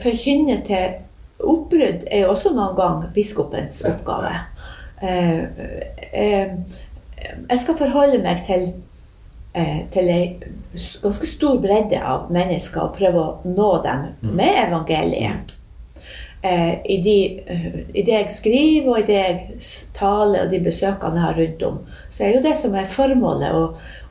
forkynne 0.03 0.59
til 0.67 0.99
oppbrudd 1.41 2.05
er 2.11 2.25
jo 2.25 2.31
også 2.35 2.51
noen 2.53 2.75
gang 2.77 3.03
biskopens 3.15 3.81
oppgave. 3.87 4.33
Eh, 5.01 5.43
eh, 6.11 6.51
jeg 7.49 7.61
skal 7.63 7.77
forholde 7.79 8.19
meg 8.23 8.43
til, 8.47 8.67
eh, 9.55 9.85
til 9.93 10.11
ei 10.11 10.25
ganske 11.03 11.27
stor 11.27 11.57
bredde 11.63 11.99
av 11.99 12.29
mennesker 12.33 12.81
og 12.87 12.95
prøve 12.97 13.23
å 13.23 13.55
nå 13.55 13.71
dem 13.85 14.05
med 14.35 14.61
evangeliet. 14.67 15.57
Eh, 16.43 16.73
i, 16.89 16.97
de, 17.05 17.17
I 17.93 18.01
det 18.01 18.13
jeg 18.15 18.31
skriver, 18.33 18.87
og 18.89 18.99
i 18.99 19.05
det 19.05 19.17
jeg 19.17 19.57
taler, 19.93 20.45
og 20.45 20.53
de 20.53 20.61
besøkene 20.63 21.19
jeg 21.19 21.25
har 21.27 21.37
rundt 21.37 21.65
om, 21.67 21.75
så 22.09 22.23
er 22.25 22.31
jo 22.35 22.45
det 22.45 22.55
som 22.57 22.73
er 22.75 22.89
formålet, 22.89 23.53
å, 23.53 23.67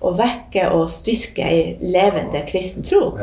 å 0.07 0.13
vekke 0.15 0.69
og 0.77 0.93
styrke 0.95 1.43
ei 1.43 1.65
levende 1.83 2.45
kristen 2.47 2.87
tro. 2.87 3.17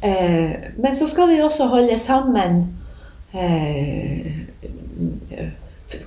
Eh, 0.00 0.72
men 0.80 0.96
så 0.96 1.08
skal 1.12 1.28
vi 1.28 1.42
også 1.44 1.68
holde 1.72 1.98
sammen 1.98 2.62
eh, 3.34 4.32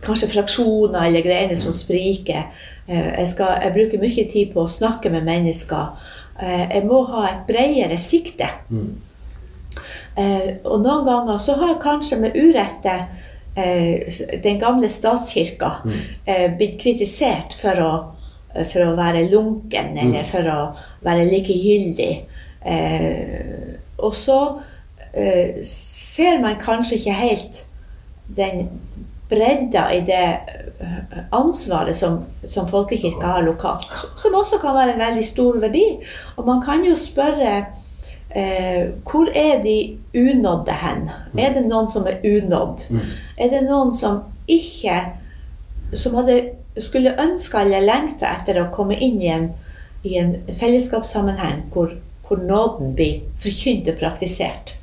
Kanskje 0.04 0.28
fraksjoner 0.28 1.06
eller 1.08 1.24
greiner 1.24 1.56
som 1.56 1.72
spriker. 1.72 2.50
Eh, 2.90 3.12
jeg, 3.20 3.28
skal, 3.34 3.60
jeg 3.64 3.76
bruker 3.76 4.02
mye 4.02 4.26
tid 4.34 4.54
på 4.54 4.66
å 4.66 4.72
snakke 4.72 5.12
med 5.14 5.28
mennesker. 5.28 5.94
Eh, 6.42 6.66
jeg 6.76 6.84
må 6.90 7.04
ha 7.12 7.28
et 7.30 7.46
bredere 7.50 8.02
sikte. 8.04 8.50
Mm. 8.70 8.98
og 10.20 10.82
noen 10.84 11.06
ganger 11.06 11.38
så 11.40 11.54
har 11.56 11.78
kanskje 11.80 12.18
med 12.20 12.34
urette 12.36 12.96
eh, 13.56 14.10
den 14.44 14.58
gamle 14.60 14.90
statskirka 14.92 15.70
mm. 15.86 16.58
blitt 16.58 16.76
kritisert 16.82 17.56
for 17.56 17.80
å, 17.80 17.92
for 18.58 18.84
å 18.84 18.98
være 18.98 19.30
lunken 19.32 19.96
eller 20.02 20.28
for 20.28 20.50
å 20.50 20.58
være 21.06 21.30
likegyldig. 21.30 22.12
Eh, 22.66 23.80
og 23.98 24.16
så 24.16 24.40
eh, 25.14 25.62
ser 25.68 26.40
man 26.44 26.60
kanskje 26.62 27.00
ikke 27.00 27.20
helt 27.22 27.64
den 28.36 28.68
bredda 29.30 29.94
i 29.94 30.00
det 30.06 30.24
eh, 30.80 31.20
ansvaret 31.32 31.96
som, 31.96 32.24
som 32.46 32.68
folkekirka 32.68 33.36
har 33.36 33.46
lokalt. 33.46 33.88
Som 34.18 34.36
også 34.36 34.60
kan 34.62 34.78
være 34.78 34.96
en 34.96 35.04
veldig 35.04 35.26
stor 35.26 35.60
verdi. 35.62 35.86
Og 36.38 36.48
man 36.48 36.64
kan 36.66 36.86
jo 36.86 36.96
spørre 36.98 37.54
eh, 38.36 38.90
hvor 39.06 39.30
er 39.36 39.62
de 39.64 39.98
unådde 40.16 40.78
hen? 40.82 41.10
Er 41.38 41.54
det 41.54 41.66
noen 41.68 41.90
som 41.92 42.08
er 42.10 42.22
unådd? 42.26 42.90
Er 43.38 43.54
det 43.54 43.64
noen 43.70 43.96
som 43.98 44.24
ikke 44.50 45.16
Som 45.98 46.14
hadde, 46.14 46.52
skulle 46.78 47.16
ønske 47.18 47.58
eller 47.58 47.82
lengte 47.82 48.28
etter 48.30 48.60
å 48.62 48.68
komme 48.70 48.94
inn 48.94 49.16
i 49.26 49.32
en, 49.34 49.48
i 50.06 50.20
en 50.22 50.36
fellesskapssammenheng 50.54 51.64
hvor, 51.74 51.96
hvor 52.28 52.38
nåden 52.38 52.94
blir 52.94 53.24
forkynt 53.42 53.90
og 53.90 53.98
praktisert? 53.98 54.76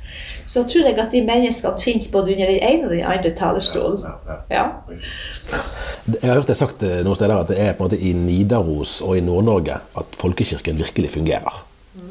Så 0.47 0.63
tror 0.63 0.87
jeg 0.87 0.97
at 1.03 1.11
de 1.11 1.21
menneskene 1.27 1.83
finnes 1.83 2.07
både 2.11 2.33
under 2.33 2.51
den 2.53 2.61
ene 2.63 2.87
og 2.87 2.93
den 2.95 3.03
andre 3.03 3.33
talerstolen. 3.35 3.99
Ja. 4.51 4.63
Jeg 6.07 6.23
har 6.23 6.37
hørt 6.39 6.47
det 6.47 6.57
sagt 6.57 6.83
eh, 6.87 7.01
noen 7.03 7.19
steder 7.19 7.35
at 7.35 7.51
det 7.51 7.59
er 7.59 7.73
på 7.75 7.83
en 7.83 7.89
måte 7.89 7.99
i 7.99 8.13
Nidaros 8.15 9.01
og 9.03 9.17
i 9.19 9.23
Nord-Norge 9.25 9.81
at 9.99 10.19
folkekirken 10.21 10.79
virkelig 10.79 11.11
fungerer. 11.17 11.63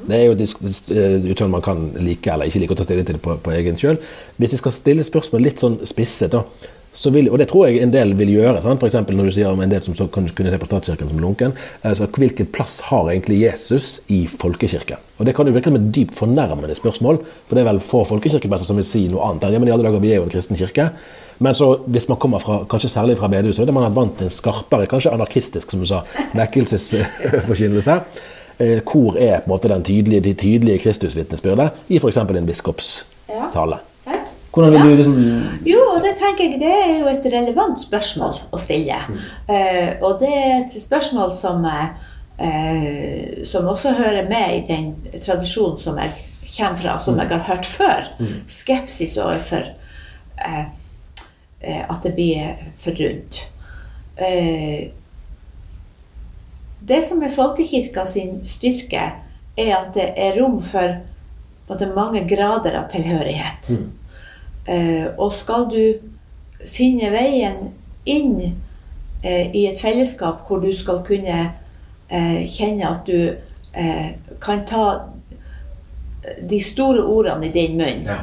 Det 0.07 0.19
er 0.19 0.25
jo 0.29 0.35
et 0.37 0.91
eh, 0.95 1.31
utsagn 1.33 1.51
man 1.51 1.65
kan 1.65 1.89
like 1.99 2.31
eller 2.31 2.51
ikke 2.51 2.63
like 2.63 2.77
å 2.77 2.79
ta 2.79 2.87
stilling 2.87 3.07
til 3.09 3.19
på, 3.23 3.39
på 3.43 3.55
egen 3.57 3.79
kjøl. 3.81 3.99
Hvis 4.37 4.55
jeg 4.55 4.63
skal 4.63 4.75
stille 4.75 5.07
spørsmål 5.07 5.47
litt 5.47 5.63
sånn 5.63 5.81
spisset, 5.89 6.35
da, 6.35 6.45
vil, 7.05 7.29
og 7.31 7.39
det 7.39 7.49
tror 7.51 7.67
jeg 7.67 7.83
en 7.85 7.93
del 7.93 8.15
vil 8.17 8.33
gjøre, 8.33 8.63
sant? 8.65 8.81
for 8.81 9.13
når 9.13 9.29
du 9.29 9.35
sier 9.37 9.51
om 9.51 9.61
en 9.61 9.73
del 9.73 9.83
som 9.85 9.95
så 9.97 10.07
kunne 10.09 10.33
se 10.33 10.61
på 10.63 10.69
statskirken 10.69 11.11
som 11.11 11.21
lunken, 11.21 11.53
altså 11.85 12.09
hvilken 12.09 12.49
plass 12.53 12.81
har 12.89 13.11
egentlig 13.11 13.43
Jesus 13.43 14.01
i 14.09 14.25
folkekirken? 14.27 15.03
Og 15.19 15.27
Det 15.27 15.35
kan 15.35 15.47
jo 15.47 15.53
virke 15.53 15.71
som 15.71 15.77
et 15.77 15.93
dypt 15.95 16.17
fornærmende 16.17 16.75
spørsmål, 16.75 17.21
for 17.47 17.57
det 17.57 17.63
er 17.63 17.71
vel 17.71 17.81
få 17.81 18.05
folkekirkeprester 18.05 18.69
som 18.69 18.81
vil 18.81 18.89
si 18.89 19.07
noe 19.13 19.29
annet 19.29 19.45
enn 19.45 19.57
ja, 19.57 19.61
men 19.63 19.69
i 19.69 19.75
alle 19.77 19.87
dager, 19.87 20.03
vi 20.03 20.13
er 20.13 20.21
jo 20.21 20.27
en 20.29 20.33
kristen 20.33 20.57
kirke. 20.57 20.91
Men 21.39 21.55
så 21.55 21.69
hvis 21.85 22.09
man 22.09 22.19
kommer 22.21 22.41
fra, 22.41 22.63
kanskje 22.69 22.91
særlig 22.95 23.19
fra 23.21 23.29
bedehuset, 23.29 23.67
der 23.69 23.77
man 23.77 23.85
er 23.85 23.97
vant 23.97 24.17
til 24.17 24.31
en 24.31 24.33
skarpere, 24.33 24.89
kanskje 24.89 25.13
anarkistisk, 25.13 25.71
som 25.71 25.83
du 25.85 25.89
sa, 25.89 26.01
vekkelsesforkynnelse, 26.37 27.99
eh, 28.65 28.81
hvor 28.81 29.21
er 29.21 29.43
på 29.45 29.51
en 29.51 29.53
måte 29.53 29.73
den 29.73 29.85
tydelige, 29.85 30.25
de 30.31 30.35
tydelige 30.35 30.81
Kristusvitnesbyrdet 30.87 31.93
i 31.93 32.01
f.eks. 32.01 32.25
en 32.25 32.49
biskopstale? 32.49 33.83
Sant? 34.05 34.37
Hvordan 34.57 34.73
vil 34.73 34.91
du 34.91 34.97
liksom 34.97 35.17
Jo, 35.69 35.81
det 36.01 36.15
tenker 36.17 36.47
jeg 36.47 36.61
det 36.63 36.73
er 36.73 36.93
jo 37.03 37.11
et 37.11 37.27
relevant 37.33 37.81
spørsmål 37.81 38.39
å 38.57 38.61
stille. 38.61 38.97
Eh, 39.53 39.99
og 40.01 40.23
det 40.23 40.31
er 40.33 40.55
et 40.63 40.77
spørsmål 40.81 41.35
som, 41.37 41.67
uh, 41.67 43.43
som 43.45 43.69
også 43.69 43.93
hører 43.99 44.31
med 44.31 44.55
i 44.55 44.63
den 44.71 45.21
tradisjonen 45.21 45.77
som 45.83 46.01
jeg 46.01 46.17
kommer 46.57 46.81
fra, 46.81 46.97
som 47.05 47.21
jeg 47.21 47.33
har 47.35 47.45
hørt 47.51 47.69
før. 47.69 48.09
Skepsis 48.49 49.19
overfor 49.21 49.69
uh, 50.41 50.65
at 51.67 52.01
det 52.05 52.15
blir 52.17 52.65
for 52.81 52.97
rundt. 52.97 53.43
Det 56.87 57.03
som 57.05 57.23
er 57.25 57.35
folkekirka 57.35 58.07
sin 58.07 58.39
styrke, 58.47 59.03
er 59.57 59.73
at 59.75 59.95
det 59.97 60.11
er 60.21 60.37
rom 60.41 60.61
for 60.65 61.01
både 61.67 61.89
mange 61.95 62.23
grader 62.29 62.77
av 62.79 62.91
tilhørighet. 62.93 63.73
Eh, 63.75 63.87
og 65.17 65.33
skal 65.33 65.69
du 65.71 65.83
finne 66.67 67.11
veien 67.15 67.73
inn 68.07 68.41
eh, 69.23 69.51
i 69.55 69.67
et 69.71 69.79
fellesskap 69.79 70.47
hvor 70.49 70.63
du 70.65 70.73
skal 70.75 71.03
kunne 71.07 71.37
eh, 72.09 72.41
kjenne 72.51 72.89
at 72.91 73.07
du 73.07 73.37
eh, 73.73 74.09
kan 74.43 74.65
ta 74.67 74.87
de 76.51 76.59
store 76.63 77.03
ordene 77.07 77.47
i 77.47 77.53
din 77.55 77.77
munn, 77.79 78.03
Ja. 78.07 78.21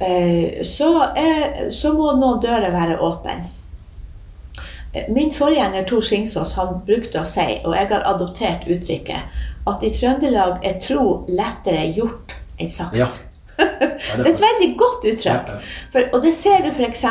eh, 0.00 0.62
så, 0.64 0.90
er, 1.16 1.70
så 1.70 1.92
må 1.92 2.14
noen 2.16 2.40
dører 2.40 2.72
være 2.72 2.96
åpne. 3.04 3.34
Eh, 4.94 5.08
Min 5.12 5.30
forgjenger 5.32 5.84
Tor 5.84 6.00
Skingsås 6.02 6.54
han 6.56 6.80
brukte 6.86 7.20
å 7.20 7.28
si, 7.28 7.60
og 7.64 7.74
jeg 7.76 7.90
har 7.92 8.06
adoptert 8.08 8.64
uttrykket, 8.66 9.42
at 9.68 9.84
i 9.84 9.90
Trøndelag 9.92 10.64
er 10.64 10.80
tro 10.80 11.26
lettere 11.28 11.84
gjort 11.92 12.32
enn 12.60 12.72
sagt. 12.72 12.96
Ja. 12.96 13.10
Det 13.60 14.26
er 14.26 14.32
et 14.32 14.42
veldig 14.42 14.68
godt 14.80 15.06
uttrykk. 15.12 15.54
For, 15.92 16.08
og 16.14 16.22
det 16.24 16.34
ser 16.34 16.64
du 16.64 16.70
f.eks. 16.72 17.04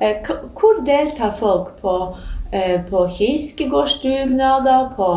Eh, 0.00 0.30
hvor 0.56 0.80
deltar 0.86 1.32
folk 1.36 1.74
på, 1.80 1.94
eh, 2.52 2.78
på 2.88 3.04
kirkegårdsdugnader, 3.16 4.92
på, 4.96 5.10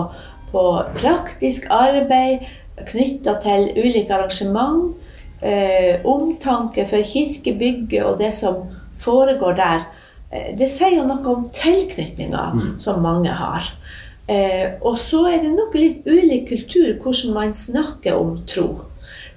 på 0.51 0.65
praktisk 0.99 1.67
arbeid 1.69 2.45
knytta 2.89 3.37
til 3.43 3.69
ulike 3.77 4.13
arrangement, 4.13 4.95
eh, 5.41 5.99
omtanke 6.05 6.85
for 6.89 7.03
kirkebygget 7.05 8.05
og 8.05 8.17
det 8.19 8.33
som 8.35 8.63
foregår 8.99 9.59
der. 9.59 9.85
Eh, 10.31 10.57
det 10.57 10.69
sier 10.69 10.97
jo 10.97 11.07
noe 11.07 11.35
om 11.35 11.49
tilknytninga 11.53 12.77
som 12.81 13.01
mange 13.01 13.29
har. 13.29 13.69
Eh, 14.27 14.79
og 14.81 14.97
så 14.97 15.25
er 15.27 15.41
det 15.43 15.51
nok 15.51 15.75
litt 15.75 16.07
ulik 16.07 16.47
kultur 16.47 16.93
hvordan 17.03 17.33
man 17.35 17.53
snakker 17.53 18.15
om 18.15 18.37
tro. 18.47 18.85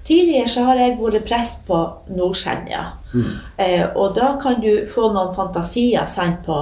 Tidligere 0.07 0.49
så 0.49 0.63
har 0.69 0.79
jeg 0.79 0.99
vært 1.01 1.25
prest 1.27 1.63
på 1.67 1.79
Nordsenja. 2.15 2.83
Eh, 3.59 3.87
og 3.97 4.15
da 4.15 4.35
kan 4.43 4.61
du 4.63 4.85
få 4.87 5.09
noen 5.15 5.33
fantasier 5.35 6.07
sant, 6.07 6.45
på 6.47 6.59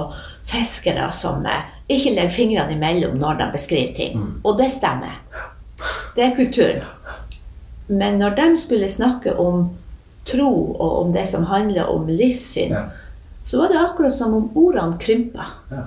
fiskere 0.49 1.11
som 1.13 1.45
eh, 1.45 1.67
ikke 1.91 2.15
legger 2.15 2.33
fingrene 2.33 2.73
imellom 2.73 3.19
når 3.21 3.37
de 3.41 3.47
beskriver 3.53 3.93
ting. 3.97 4.23
Og 4.43 4.57
det 4.57 4.71
stemmer. 4.73 5.19
Det 6.15 6.23
er 6.25 6.35
kulturen. 6.37 6.81
Men 7.87 8.17
når 8.17 8.33
de 8.39 8.45
skulle 8.57 8.89
snakke 8.89 9.35
om 9.37 9.67
tro 10.25 10.49
og 10.73 11.01
om 11.03 11.11
det 11.13 11.27
som 11.29 11.45
handler 11.45 11.91
om 11.91 12.07
livssyn, 12.09 12.71
Ja. 12.73 12.85
så 13.45 13.59
var 13.61 13.69
det 13.69 13.77
akkurat 13.77 14.15
som 14.15 14.33
om 14.33 14.47
ordene 14.57 14.97
krympa. 14.97 15.45
Ja. 15.69 15.83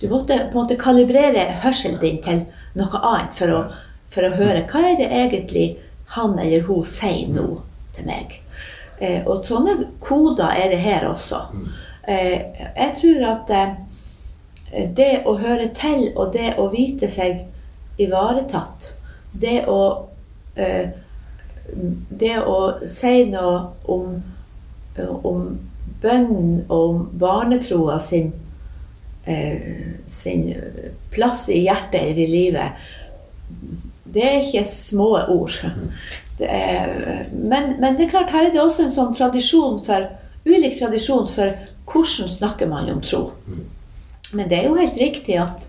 Du 0.00 0.08
måtte 0.08 0.38
på 0.50 0.58
en 0.58 0.64
måte 0.64 0.76
kalibrere 0.80 1.44
hørselen 1.62 2.00
din 2.00 2.18
til 2.24 2.40
noe 2.74 2.98
annet 2.98 3.36
for 3.38 3.52
å, 3.54 3.60
for 4.10 4.26
å 4.26 4.34
høre 4.34 4.64
hva 4.66 4.82
er 4.90 4.96
det 4.98 5.10
egentlig 5.12 5.68
han 6.16 6.38
eller 6.38 6.66
hun 6.66 6.86
sier 6.88 7.28
nå 7.30 7.46
til 7.96 8.08
meg. 8.08 8.40
Eh, 9.00 9.22
og 9.26 9.46
sånne 9.48 9.76
koder 10.02 10.52
er 10.56 10.72
det 10.72 10.80
her 10.84 11.06
også. 11.08 11.42
Eh, 12.08 12.64
jeg 12.76 12.96
tror 13.00 13.26
at 13.30 13.54
eh, 13.56 13.76
det 14.96 15.12
å 15.26 15.36
høre 15.40 15.70
til 15.76 16.10
og 16.14 16.34
det 16.34 16.54
å 16.58 16.68
vite 16.72 17.08
seg 17.10 17.46
ivaretatt, 18.00 18.94
det 19.32 19.62
å 19.70 19.80
eh, 20.56 20.90
det 22.08 22.36
å 22.42 22.86
si 22.88 23.24
noe 23.30 23.58
om, 23.90 24.16
om 24.98 25.42
bønnen 26.02 26.64
og 26.68 26.86
om 26.88 27.02
barnetroa 27.20 27.98
sin, 28.02 28.32
eh, 29.24 29.94
sin 30.06 30.48
plass 31.14 31.48
i 31.48 31.64
hjertet 31.66 32.00
eller 32.00 32.24
i 32.24 32.30
livet, 32.30 32.88
det 34.14 34.24
er 34.26 34.40
ikke 34.40 34.64
små 34.68 35.10
ord. 35.28 35.56
Det 36.38 36.48
er, 36.48 37.26
men, 37.32 37.74
men 37.80 37.98
det 37.98 38.06
er 38.06 38.14
klart, 38.14 38.32
her 38.32 38.48
er 38.48 38.54
det 38.54 38.62
også 38.62 38.86
en 38.86 38.94
sånn 38.94 39.14
tradisjon 39.16 39.76
for, 39.82 40.08
ulik 40.48 40.78
tradisjon 40.78 41.28
for 41.28 41.52
hvordan 41.90 42.30
snakker 42.32 42.70
man 42.70 42.90
om 42.92 43.02
tro. 43.04 43.26
Men 44.32 44.48
det 44.50 44.60
er 44.60 44.68
jo 44.68 44.78
helt 44.78 44.98
riktig 45.00 45.36
at, 45.42 45.66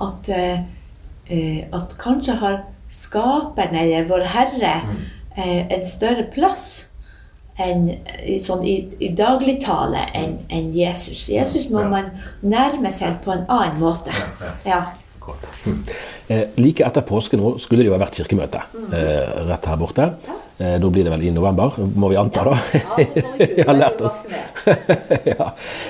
at, 0.00 0.28
eh, 0.32 0.60
eh, 1.30 1.64
at 1.72 1.96
kanskje 2.00 2.38
har 2.40 2.62
Skaperen 2.90 3.76
eller 3.78 4.08
Vår 4.08 4.24
Herre 4.32 4.72
eh, 5.36 5.68
en 5.70 5.84
større 5.86 6.24
plass 6.34 6.86
enn 7.60 7.84
i, 8.24 8.38
sånn, 8.42 8.64
i, 8.66 8.76
i 9.04 9.12
dagligtale 9.14 10.06
enn 10.16 10.38
en 10.50 10.70
Jesus. 10.74 11.28
Jesus 11.30 11.68
må 11.70 11.84
man 11.92 12.10
nærme 12.42 12.90
seg 12.94 13.20
på 13.24 13.34
en 13.34 13.44
annen 13.46 13.78
måte. 13.82 14.14
Ja. 14.66 14.80
Eh, 16.30 16.46
like 16.62 16.84
etter 16.86 17.02
påske 17.02 17.34
nå 17.38 17.56
skulle 17.58 17.82
det 17.82 17.88
jo 17.88 17.96
ha 17.96 17.98
vært 17.98 18.20
kirkemøte 18.20 18.60
eh, 18.94 19.30
rett 19.48 19.64
her 19.66 19.78
borte. 19.80 20.04
Eh, 20.60 20.76
da 20.78 20.90
blir 20.92 21.02
det 21.02 21.10
vel 21.10 21.24
i 21.26 21.32
november, 21.34 21.74
må 21.98 22.10
vi 22.12 22.18
anta, 22.20 22.44
da. 22.46 22.52
Vi 23.40 23.64
har 23.66 23.74
lært 23.74 24.04
oss. 24.06 24.20
ja. 25.32 25.48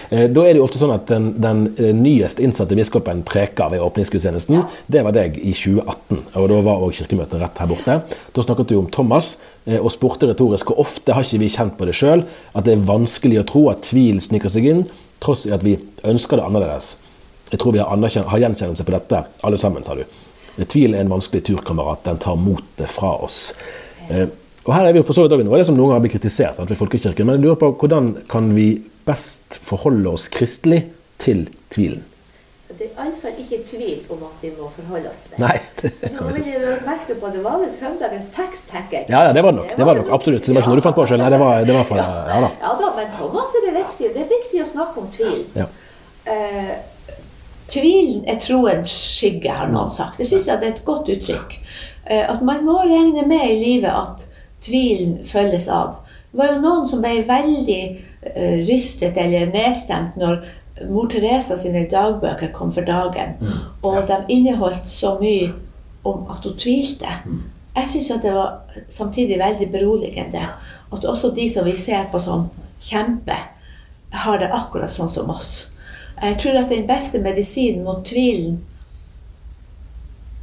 Eh, 0.09 0.31
Da 0.33 0.44
er 0.46 0.55
det 0.55 0.62
jo 0.62 0.64
ofte 0.64 0.81
sånn 0.81 0.94
at 0.94 1.05
den, 1.11 1.26
den 1.44 1.66
nyest 1.98 2.40
innsatte 2.40 2.79
biskopen 2.79 3.20
preker 3.29 3.68
ved 3.74 3.85
åpningsgudstjenesten. 3.85 4.62
Det 4.88 5.03
var 5.05 5.12
deg 5.18 5.37
i 5.42 5.53
2018, 5.53 6.22
og 6.40 6.48
da 6.55 6.62
var 6.70 6.87
òg 6.87 6.96
kirkemøtet 7.03 7.42
rett 7.44 7.61
her 7.61 7.70
borte. 7.74 7.98
Da 8.33 8.46
snakket 8.46 8.72
du 8.72 8.79
om 8.81 8.88
Thomas, 8.88 9.35
og 9.68 9.90
spurte 9.92 10.31
retorisk 10.31 10.70
hvor 10.72 10.81
ofte 10.87 11.12
har 11.12 11.26
ikke 11.26 11.42
vi 11.44 11.50
kjent 11.53 11.76
på 11.76 11.85
det 11.90 11.98
sjøl 11.98 12.24
at 12.57 12.64
det 12.64 12.79
er 12.79 12.88
vanskelig 12.88 13.42
å 13.42 13.46
tro 13.50 13.66
at 13.74 13.85
tvil 13.90 14.22
sniker 14.24 14.50
seg 14.50 14.70
inn, 14.72 14.83
tross 15.20 15.44
i 15.50 15.53
at 15.53 15.66
vi 15.66 15.76
ønsker 16.09 16.40
det 16.40 16.48
annerledes. 16.48 16.94
Jeg 17.53 17.61
tror 17.61 17.76
vi 17.76 17.85
har, 17.85 17.92
har 18.33 18.44
gjenkjennelse 18.46 18.88
på 18.88 18.96
dette, 18.96 19.24
alle 19.44 19.61
sammen, 19.61 19.85
sa 19.85 19.98
du. 19.98 20.07
Tvil 20.58 20.94
er 20.94 21.04
en 21.04 21.12
vanskelig 21.12 21.44
turkamerat, 21.46 22.04
den 22.04 22.20
tar 22.22 22.38
motet 22.40 22.90
fra 22.90 23.14
oss. 23.24 23.54
Eh, 24.10 24.26
og 24.66 24.74
her 24.76 24.86
er 24.86 24.92
vi 24.92 25.00
jo 25.00 25.06
for 25.08 25.16
så 25.16 25.24
vidt 25.24 25.32
også 25.32 25.46
noe 25.46 25.56
av 25.56 25.62
det 25.62 25.68
som 25.70 25.78
noen 25.78 25.94
har 25.94 26.02
blitt 26.04 26.18
kritisert 26.18 26.58
sant, 26.58 26.70
ved 26.70 26.78
folkekirken, 26.78 27.26
men 27.26 27.38
jeg 27.38 27.46
lurer 27.46 27.60
på 27.62 27.72
hvordan 27.80 28.12
kan 28.30 28.52
vi 28.54 28.70
best 29.08 29.56
forholde 29.64 30.12
oss 30.12 30.28
kristelig 30.32 30.84
til 31.22 31.46
tvilen? 31.72 32.04
Det 32.80 32.86
er 32.86 33.00
iallfall 33.02 33.34
ikke 33.42 33.56
tvil 33.68 34.12
om 34.14 34.20
at 34.24 34.44
vi 34.44 34.50
må 34.54 34.68
forholde 34.72 35.10
oss 35.10 35.24
til 35.24 35.32
det. 35.34 35.40
Nei, 35.42 35.56
det 35.80 36.12
kan 36.14 36.30
vi 36.36 36.44
jeg 36.52 36.60
oppmerksom 36.76 37.18
på, 37.20 37.32
Det 37.34 37.42
var 37.44 37.58
vel 37.60 37.72
søndagens 37.74 38.30
tekst, 38.36 38.62
tenker 38.70 39.00
jeg. 39.00 39.08
Ja, 39.10 39.24
ja, 39.26 39.34
det 39.36 39.42
var 39.44 39.52
det 39.52 39.58
nok. 39.58 39.74
Det 39.76 39.88
var 39.88 39.98
nok, 39.98 40.12
absolutt. 40.16 40.46
Det 40.46 40.54
var 40.54 40.62
ikke 40.62 40.72
noe 40.72 40.80
du 40.80 40.86
fant 40.86 40.96
på 40.96 41.06
selv. 41.10 41.24
Nei, 41.24 41.32
det 41.34 41.40
var, 41.42 41.64
det 41.66 41.76
var 41.76 41.88
fra, 41.88 42.06
ja 42.30 42.38
da. 42.46 42.50
Ja 42.62 42.70
da, 42.80 42.92
men 42.96 43.10
Thomas 43.18 43.56
er 43.58 43.66
det 43.66 43.74
viktig. 43.80 44.12
Det 44.14 44.22
er 44.22 44.30
viktig 44.30 44.62
å 44.62 44.68
snakke 44.70 45.02
om 45.02 45.10
tvil. 45.16 45.42
Ja. 45.58 45.66
Eh, 46.30 46.72
tvilen 47.70 48.24
er 48.28 48.40
troens 48.42 48.90
skygge, 48.90 49.52
har 49.52 49.70
noen 49.70 49.90
sagt. 49.92 50.18
Det 50.18 50.28
syns 50.28 50.48
jeg 50.48 50.61
det 50.61 50.68
er 50.68 50.76
et 50.76 50.85
godt 50.87 51.11
uttrykk. 51.12 51.56
Eh, 52.06 52.24
at 52.26 52.42
man 52.42 52.64
må 52.66 52.80
regne 52.83 53.26
med 53.28 53.46
i 53.46 53.59
livet 53.61 53.90
at 53.90 54.26
tvilen 54.64 55.20
følges 55.24 55.68
ad. 55.72 55.98
Det 56.30 56.38
var 56.38 56.54
jo 56.54 56.62
noen 56.62 56.88
som 56.88 57.02
ble 57.02 57.20
veldig 57.28 57.83
eh, 58.35 58.59
rystet 58.68 59.18
eller 59.18 59.50
nedstemt 59.54 60.18
når 60.20 60.42
mor 60.88 61.11
Teresa 61.12 61.56
sine 61.61 61.85
dagbøker 61.90 62.52
kom 62.54 62.70
for 62.72 62.87
dagen, 62.87 63.35
og 63.85 64.06
de 64.09 64.16
inneholdt 64.33 64.88
så 64.88 65.16
mye 65.20 65.50
om 66.09 66.24
at 66.33 66.46
hun 66.46 66.56
tvilte. 66.56 67.11
Jeg 67.76 67.88
syns 67.88 68.12
det 68.22 68.33
var 68.33 68.62
samtidig 68.88 69.38
veldig 69.38 69.68
beroligende 69.72 70.46
at 70.92 71.04
også 71.04 71.35
de 71.37 71.48
som 71.52 71.66
vi 71.68 71.76
ser 71.76 72.09
på 72.12 72.18
som 72.22 72.48
kjemper, 72.80 73.50
har 74.11 74.40
det 74.40 74.48
akkurat 74.50 74.90
sånn 74.90 75.11
som 75.12 75.28
oss. 75.30 75.69
Jeg 76.22 76.38
tror 76.38 76.59
at 76.61 76.68
den 76.68 76.87
beste 76.87 77.18
medisinen 77.18 77.85
mot 77.85 78.04
tvilen 78.06 78.59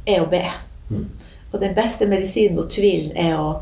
er 0.06 0.24
å 0.24 0.30
be. 0.30 0.42
Og 1.52 1.60
den 1.62 1.74
beste 1.76 2.08
medisinen 2.10 2.56
mot 2.58 2.70
tvilen 2.72 3.14
er 3.16 3.38
å, 3.38 3.52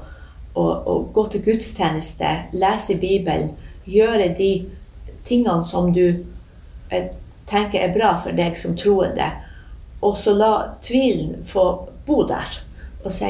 å, 0.55 0.64
å 0.64 0.96
gå 1.12 1.26
til 1.33 1.44
gudstjeneste, 1.44 2.31
lese 2.57 2.96
Bibelen, 3.02 3.52
gjøre 3.85 4.31
de 4.38 4.50
tingene 5.26 5.64
som 5.68 5.92
du 5.94 6.07
eh, 6.88 7.11
tenker 7.46 7.85
er 7.85 7.94
bra 7.94 8.14
for 8.22 8.35
deg 8.37 8.57
som 8.59 8.76
troende, 8.79 9.29
og 10.00 10.16
så 10.18 10.35
la 10.37 10.52
tvilen 10.83 11.44
få 11.46 11.66
bo 12.07 12.22
der. 12.26 12.62
Og 13.05 13.12
si 13.14 13.29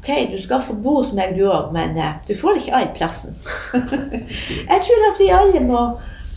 OK, 0.00 0.08
du 0.30 0.38
skal 0.40 0.62
få 0.64 0.78
bo 0.80 0.94
hos 1.02 1.10
meg, 1.12 1.34
du 1.36 1.44
òg, 1.50 1.74
men 1.76 1.98
eh, 1.98 2.14
du 2.28 2.32
får 2.38 2.62
ikke 2.62 2.76
all 2.78 2.88
plassen. 2.96 3.36
Jeg 4.70 4.86
tror 4.86 5.10
at 5.10 5.20
vi 5.20 5.28
alle 5.34 5.60
må 5.66 5.82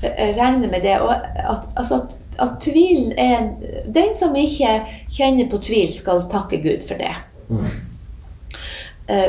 regne 0.03 0.67
med 0.67 0.83
det. 0.85 0.97
Og 1.01 1.13
at, 1.15 1.69
altså, 1.75 2.01
at, 2.01 2.13
at 2.43 2.59
tvilen 2.61 3.13
er 3.17 3.37
en, 3.37 3.49
Den 3.93 4.15
som 4.15 4.35
ikke 4.35 4.81
kjenner 5.11 5.49
på 5.49 5.61
tvil, 5.63 5.93
skal 5.93 6.25
takke 6.31 6.61
Gud 6.63 6.87
for 6.87 7.01
det. 7.01 7.15
Mm. 7.49 7.65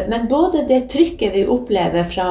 Men 0.09 0.29
både 0.31 0.63
det 0.69 0.85
trykket 0.93 1.35
vi 1.35 1.47
opplever 1.51 2.05
fra 2.07 2.29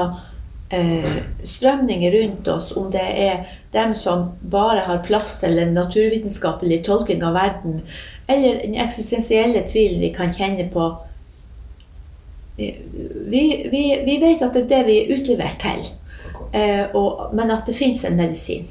eh, 0.74 1.16
strømninger 1.44 2.12
rundt 2.12 2.48
oss, 2.48 2.72
om 2.72 2.92
det 2.92 3.04
er 3.04 3.46
dem 3.72 3.94
som 3.94 4.32
bare 4.42 4.86
har 4.88 5.04
plass 5.06 5.38
til 5.42 5.60
en 5.60 5.74
naturvitenskapelig 5.78 6.84
tolking 6.86 7.24
av 7.24 7.38
verden, 7.38 7.82
eller 8.28 8.62
den 8.64 8.78
eksistensielle 8.80 9.66
tvilen 9.70 10.02
vi 10.02 10.14
kan 10.16 10.34
kjenne 10.34 10.70
på 10.74 10.88
eh, 12.58 12.80
vi, 13.34 13.44
vi, 13.72 13.84
vi 14.06 14.18
vet 14.22 14.46
at 14.46 14.56
det 14.56 14.66
er 14.66 14.72
det 14.72 14.84
vi 14.88 15.00
er 15.02 15.14
utlevert 15.18 15.60
til, 15.64 15.84
eh, 15.84 16.03
og, 16.94 17.34
men 17.34 17.52
at 17.52 17.66
det 17.68 17.76
fins 17.76 18.04
en 18.06 18.16
medisin. 18.20 18.68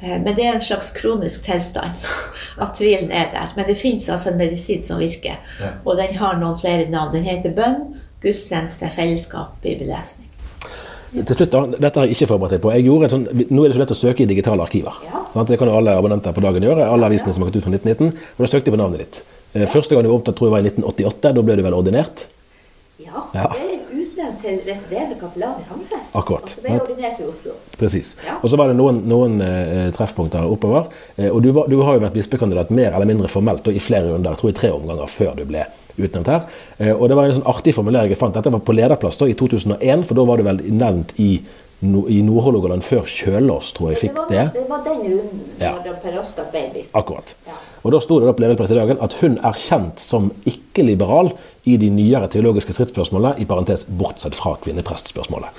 Eh, 0.00 0.14
Men 0.22 0.34
det 0.36 0.44
er 0.46 0.54
en 0.54 0.60
slags 0.62 0.90
kronisk 0.94 1.42
tilstand 1.42 2.04
at 2.62 2.74
tvilen 2.78 3.10
er 3.10 3.28
der. 3.32 3.52
Men 3.56 3.66
det 3.66 3.76
fins 3.76 4.08
altså 4.08 4.30
en 4.30 4.38
medisin 4.38 4.82
som 4.82 4.98
virker, 5.02 5.36
og 5.84 5.96
den 5.98 6.14
har 6.20 6.38
noen 6.38 6.56
flere 6.60 6.86
navn. 6.90 7.12
Den 7.16 7.24
heter 7.26 7.50
bønn, 7.56 7.96
gudstjeneste, 8.22 8.90
fellesskap, 8.94 9.58
bibellesning. 9.62 10.24
Til 11.08 11.24
slutt 11.38 11.54
Dette 11.80 11.98
har 12.00 12.04
jeg 12.06 12.14
ikke 12.18 12.26
forberedt 12.28 12.58
deg 12.58 12.60
på. 12.60 13.08
Sånn, 13.08 13.22
nå 13.48 13.62
er 13.64 13.70
det 13.72 13.76
så 13.78 13.80
lett 13.80 13.94
å 13.94 13.96
søke 13.96 14.22
i 14.22 14.28
digitale 14.28 14.60
arkiver. 14.62 14.98
Ja. 15.08 15.22
Det 15.48 15.56
kan 15.58 15.70
jo 15.70 15.76
alle 15.78 15.94
abonnenter 15.96 16.34
på 16.36 16.42
dagen 16.44 16.62
gjøre. 16.66 16.84
Alle 16.84 17.08
avisene 17.08 17.32
som 17.32 17.42
har 17.42 17.48
gått 17.48 17.56
ut 17.62 17.64
fra 17.64 17.72
1919. 17.72 18.10
Og 18.36 18.42
da 18.44 18.48
søkte 18.52 18.68
jeg 18.68 18.74
på 18.76 18.80
navnet 18.82 19.00
ditt. 19.04 19.22
Eh, 19.56 19.64
Første 19.72 19.94
gang 19.96 20.04
du 20.04 20.10
var 20.10 20.18
opptatt, 20.18 20.36
tror 20.36 20.50
jeg 20.50 20.54
var 20.58 20.66
i 20.66 20.68
1988. 20.68 21.32
Da 21.38 21.44
ble 21.48 21.56
du 21.56 21.62
vel 21.64 21.76
ordinert? 21.78 22.26
Ja, 23.00 23.24
Ja. 23.34 23.46
det 23.56 23.77
til 24.42 24.60
residerende 24.66 25.16
kapellan 25.20 25.58
i 25.62 25.66
Hammerfest. 25.70 26.14
Akkurat. 26.18 26.42
Altså, 26.52 26.62
ble 26.64 26.76
ordinert 26.80 27.20
i 27.20 27.26
Oslo. 27.28 27.56
Presis. 27.78 28.14
Ja. 28.26 28.36
Og 28.42 28.50
så 28.52 28.56
var 28.60 28.70
det 28.72 28.76
noen, 28.78 29.02
noen 29.10 29.40
eh, 29.44 29.88
treffpunkter 29.96 30.46
oppover. 30.48 30.88
Eh, 31.16 31.28
og 31.30 31.42
du, 31.44 31.50
var, 31.56 31.68
du 31.70 31.78
har 31.82 31.98
jo 31.98 32.04
vært 32.06 32.16
bispekandidat 32.18 32.70
mer 32.74 32.92
eller 32.94 33.06
mindre 33.10 33.28
formelt 33.32 33.66
og 33.68 33.74
i 33.76 33.82
flere 33.82 34.10
runder, 34.12 34.34
jeg 34.36 34.42
tror 34.42 34.50
i 34.54 34.58
tre 34.60 34.72
omganger 34.74 35.06
før 35.12 35.34
du 35.38 35.44
ble 35.48 35.64
utnevnt 35.98 36.28
her. 36.30 36.44
Eh, 36.78 36.92
og 36.94 37.08
det 37.10 37.16
var 37.18 37.26
en 37.30 37.38
sånn 37.40 37.48
artig 37.50 37.74
formulering 37.74 38.12
jeg 38.14 38.20
fant. 38.20 38.34
Dette 38.38 38.52
var 38.54 38.62
på 38.62 38.76
lederplass 38.76 39.18
da, 39.18 39.26
i 39.30 39.34
2001, 39.38 40.04
for 40.08 40.14
da 40.20 40.26
var 40.28 40.38
du 40.38 40.46
vel 40.46 40.60
nevnt 40.70 41.14
i, 41.18 41.32
no, 41.86 42.04
i 42.10 42.20
Nord-Hålogaland 42.26 42.86
før 42.86 43.06
Kjølås, 43.10 43.72
tror 43.76 43.90
jeg 43.92 43.98
Det 43.98 44.04
fikk 44.06 44.20
var, 44.22 44.28
det. 44.30 44.44
det 44.54 44.66
var 44.70 44.84
den 44.86 45.02
runden 45.08 45.42
Ja. 45.62 45.74
da 45.84 45.96
Per 46.02 46.20
Oskar 46.22 46.46
ble 46.54 46.62
biskop. 46.76 47.00
Akkurat. 47.02 47.34
Ja. 47.48 47.58
Og 47.84 47.92
da 47.94 48.00
sto 48.02 48.18
det 48.18 48.28
opp 48.30 48.38
på 48.38 48.44
lederplass 48.44 48.72
i 48.74 48.78
dagen 48.78 49.02
at 49.04 49.16
hun 49.20 49.38
er 49.38 49.58
kjent 49.58 50.02
som 50.02 50.30
ikke-liberal 50.48 51.32
i 51.68 51.76
de 51.80 51.90
nyere 51.92 52.30
teologiske 52.32 52.74
stridsspørsmålene, 52.74 53.38
i 53.42 53.46
parentes 53.48 53.86
bortsett 53.88 54.36
fra 54.38 54.56
kvinneprestspørsmålet. 54.64 55.50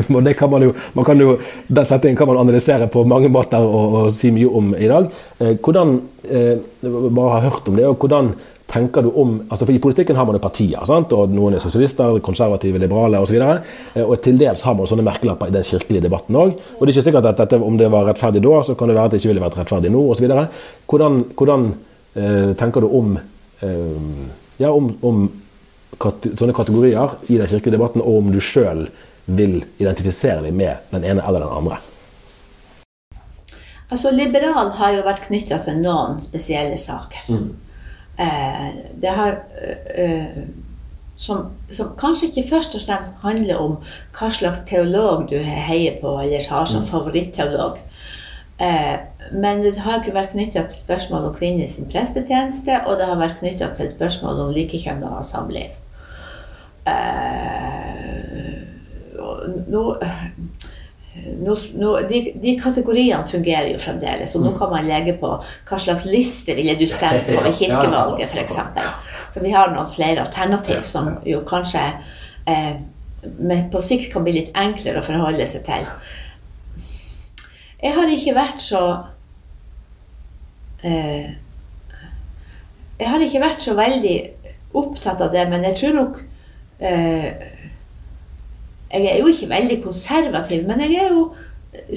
Og 0.00 0.22
det 0.24 0.34
kan 0.38 0.50
man 0.50 0.62
jo, 0.64 0.72
man 0.96 1.04
kan 1.04 1.20
jo, 1.20 1.34
Den 1.68 1.86
settingen 1.86 2.16
kan 2.16 2.28
man 2.30 2.38
analysere 2.40 2.88
på 2.88 3.04
mange 3.04 3.28
måter 3.28 3.60
og, 3.60 3.94
og 3.94 4.14
si 4.16 4.30
mye 4.34 4.48
om 4.48 4.72
i 4.74 4.88
dag. 4.90 5.10
Eh, 5.40 5.56
hvordan, 5.60 5.98
eh, 6.24 6.56
bare 6.82 7.34
har 7.36 7.46
hørt 7.50 7.68
om 7.68 7.76
det, 7.76 7.86
og 7.86 7.98
hvordan 8.00 8.32
tenker 8.70 9.02
du 9.02 9.10
om 9.18 9.34
altså 9.48 9.66
for 9.66 9.74
I 9.74 9.82
politikken 9.82 10.16
har 10.16 10.26
man 10.28 10.36
jo 10.38 10.42
partier. 10.44 10.78
sant? 10.86 11.12
og 11.16 11.32
Noen 11.34 11.56
er 11.56 11.62
sosialister, 11.62 12.20
konservative, 12.24 12.78
liberale 12.78 13.18
osv. 13.18 13.36
Og, 13.42 13.68
eh, 13.94 14.04
og 14.04 14.16
til 14.22 14.38
dels 14.40 14.62
har 14.66 14.76
man 14.78 14.88
sånne 14.90 15.06
merkelapper 15.06 15.50
i 15.50 15.56
den 15.56 15.66
kirkelige 15.66 16.06
debatten 16.06 16.38
òg. 16.38 16.54
Og 16.78 16.80
det 16.86 16.92
er 16.92 16.96
ikke 16.96 17.06
sikkert 17.10 17.30
at 17.32 17.42
dette, 17.42 17.58
om 17.58 17.78
det 17.80 17.90
var 17.90 18.06
rettferdig 18.08 18.42
da, 18.46 18.62
så 18.66 18.76
kan 18.78 18.90
det 18.90 18.98
være 18.98 19.10
at 19.10 19.16
det 19.16 19.22
ikke 19.22 19.32
ville 19.32 19.44
vært 19.44 19.58
rettferdig 19.60 19.92
nå 19.92 20.06
osv. 20.14 20.30
Hvordan, 20.90 21.22
hvordan 21.36 21.68
eh, 22.14 22.50
tenker 22.60 22.86
du 22.86 22.90
om, 23.00 23.14
eh, 23.66 24.26
ja, 24.62 24.70
om, 24.70 24.92
om 25.02 25.22
kate, 26.00 26.34
sånne 26.38 26.56
kategorier 26.56 27.16
i 27.28 27.38
den 27.40 27.50
kirkelige 27.50 27.76
debatten, 27.76 28.04
og 28.04 28.22
om 28.22 28.34
du 28.34 28.40
sjøl 28.42 28.86
vil 29.30 29.60
identifisere 29.78 30.44
deg 30.46 30.54
med 30.56 30.92
den 30.94 31.06
ene 31.06 31.24
eller 31.26 31.42
den 31.44 31.56
andre? 31.62 31.80
Altså, 33.90 34.12
liberal 34.14 34.70
har 34.78 34.94
jo 34.94 35.02
vært 35.02 35.24
knytta 35.26 35.58
til 35.64 35.80
noen 35.82 36.20
spesielle 36.22 36.78
saker. 36.78 37.26
Eh, 37.34 37.50
det 39.00 39.12
har 39.16 39.38
eh, 39.62 40.04
eh, 40.04 40.42
som, 41.20 41.50
som 41.70 41.92
kanskje 42.00 42.30
ikke 42.30 42.48
først 42.48 42.74
og 42.76 42.84
fremst 42.86 43.16
handler 43.24 43.60
om 43.60 43.76
hva 44.16 44.30
slags 44.32 44.62
teolog 44.68 45.26
du 45.28 45.36
heier 45.44 45.98
på 46.00 46.14
eller 46.22 46.46
har 46.48 46.68
som 46.68 46.84
favoritteolog. 46.86 47.76
Eh, 48.60 48.96
men 49.32 49.62
det 49.62 49.78
har 49.84 50.00
ikke 50.00 50.16
vært 50.16 50.32
knytta 50.34 50.64
til 50.68 50.80
spørsmål 50.80 51.28
om 51.28 51.36
kvinners 51.36 51.78
prestetjeneste, 51.92 52.80
og 52.86 52.98
det 53.00 53.06
har 53.08 53.20
vært 53.20 53.38
knytta 53.40 53.70
til 53.76 53.92
spørsmål 53.92 54.40
om 54.46 54.54
likekjønna 54.56 55.20
samliv. 55.24 55.76
Eh, 56.88 58.56
og 59.20 59.44
nå, 59.68 59.84
nå, 61.40 61.54
nå, 61.80 61.90
de, 62.08 62.20
de 62.42 62.54
kategoriene 62.60 63.26
fungerer 63.28 63.70
jo 63.72 63.80
fremdeles, 63.82 64.32
og 64.36 64.44
nå 64.44 64.52
kan 64.58 64.72
man 64.72 64.88
legge 64.88 65.16
på 65.20 65.32
hva 65.40 65.80
slags 65.80 66.06
liste 66.08 66.54
ville 66.58 66.76
du 66.78 66.86
stemme 66.90 67.22
på 67.26 67.42
ved 67.46 67.58
kirkevalget, 67.58 68.32
f.eks. 68.32 68.56
Så 69.34 69.44
vi 69.44 69.52
har 69.54 69.72
noen 69.74 69.90
flere 69.90 70.24
alternativ 70.24 70.82
som 70.88 71.12
jo 71.26 71.42
kanskje 71.48 71.84
eh, 72.50 72.80
på 73.70 73.84
sikt 73.84 74.10
kan 74.12 74.24
bli 74.24 74.38
litt 74.38 74.50
enklere 74.56 75.02
å 75.02 75.06
forholde 75.06 75.46
seg 75.48 75.64
til. 75.68 75.86
jeg 77.82 77.94
har 77.96 78.12
ikke 78.12 78.34
vært 78.36 78.60
så 78.64 78.82
eh, 80.84 81.30
Jeg 83.00 83.08
har 83.08 83.22
ikke 83.24 83.40
vært 83.40 83.64
så 83.64 83.74
veldig 83.74 84.16
opptatt 84.76 85.20
av 85.24 85.32
det, 85.32 85.46
men 85.48 85.64
jeg 85.64 85.76
tror 85.78 85.94
nok 85.96 86.18
eh, 86.78 87.30
Jeg 88.90 89.06
er 89.06 89.20
jo 89.20 89.30
ikke 89.30 89.50
veldig 89.50 89.78
konservativ, 89.84 90.66
men 90.66 90.82
jeg 90.82 90.98
er 90.98 91.14
jo 91.14 91.28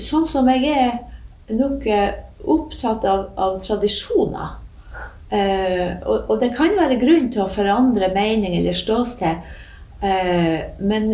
sånn 0.02 0.28
som 0.30 0.50
jeg 0.52 0.70
er 0.70 1.56
nok 1.58 1.88
eh, 1.90 2.12
opptatt 2.44 3.06
av, 3.10 3.32
av 3.40 3.58
tradisjoner. 3.64 4.60
Eh, 5.34 5.96
og, 6.06 6.30
og, 6.30 6.36
det 6.44 6.52
kan 6.54 6.76
være 6.78 7.00
grunn 7.02 7.32
til 7.34 7.46
å 7.46 7.52
forandre 7.52 8.12
mening 8.14 8.54
eller 8.60 8.76
ståsted, 8.78 9.42
eh, 10.06 10.60
men 10.78 11.08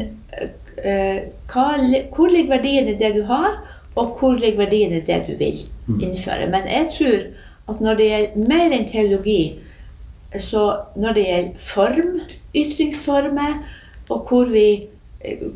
eh, 0.83 1.29
hva, 1.47 1.67
hvor 2.11 2.33
ligger 2.33 2.57
verdien 2.57 2.89
i 2.91 2.97
det 2.99 3.13
du 3.15 3.21
har, 3.29 3.61
og 3.95 4.19
hvor 4.19 4.35
ligger 4.35 4.65
verdien 4.65 4.97
i 4.97 5.03
det 5.05 5.21
du 5.29 5.33
vil 5.39 5.63
mm. 5.87 6.01
innføre? 6.01 6.49
Men 6.51 6.67
jeg 6.67 6.91
tror 6.97 7.25
at 7.71 7.81
når 7.85 7.99
det 7.99 8.09
gjelder 8.09 8.51
mer 8.51 8.75
enn 8.75 8.87
teologi, 8.91 9.41
så 10.35 10.65
når 10.99 11.15
det 11.15 11.25
gjelder 11.29 11.63
form, 11.63 12.13
ytringsformer, 12.57 13.59
og 14.09 14.29
hvor 14.29 14.49
vi, 14.51 14.89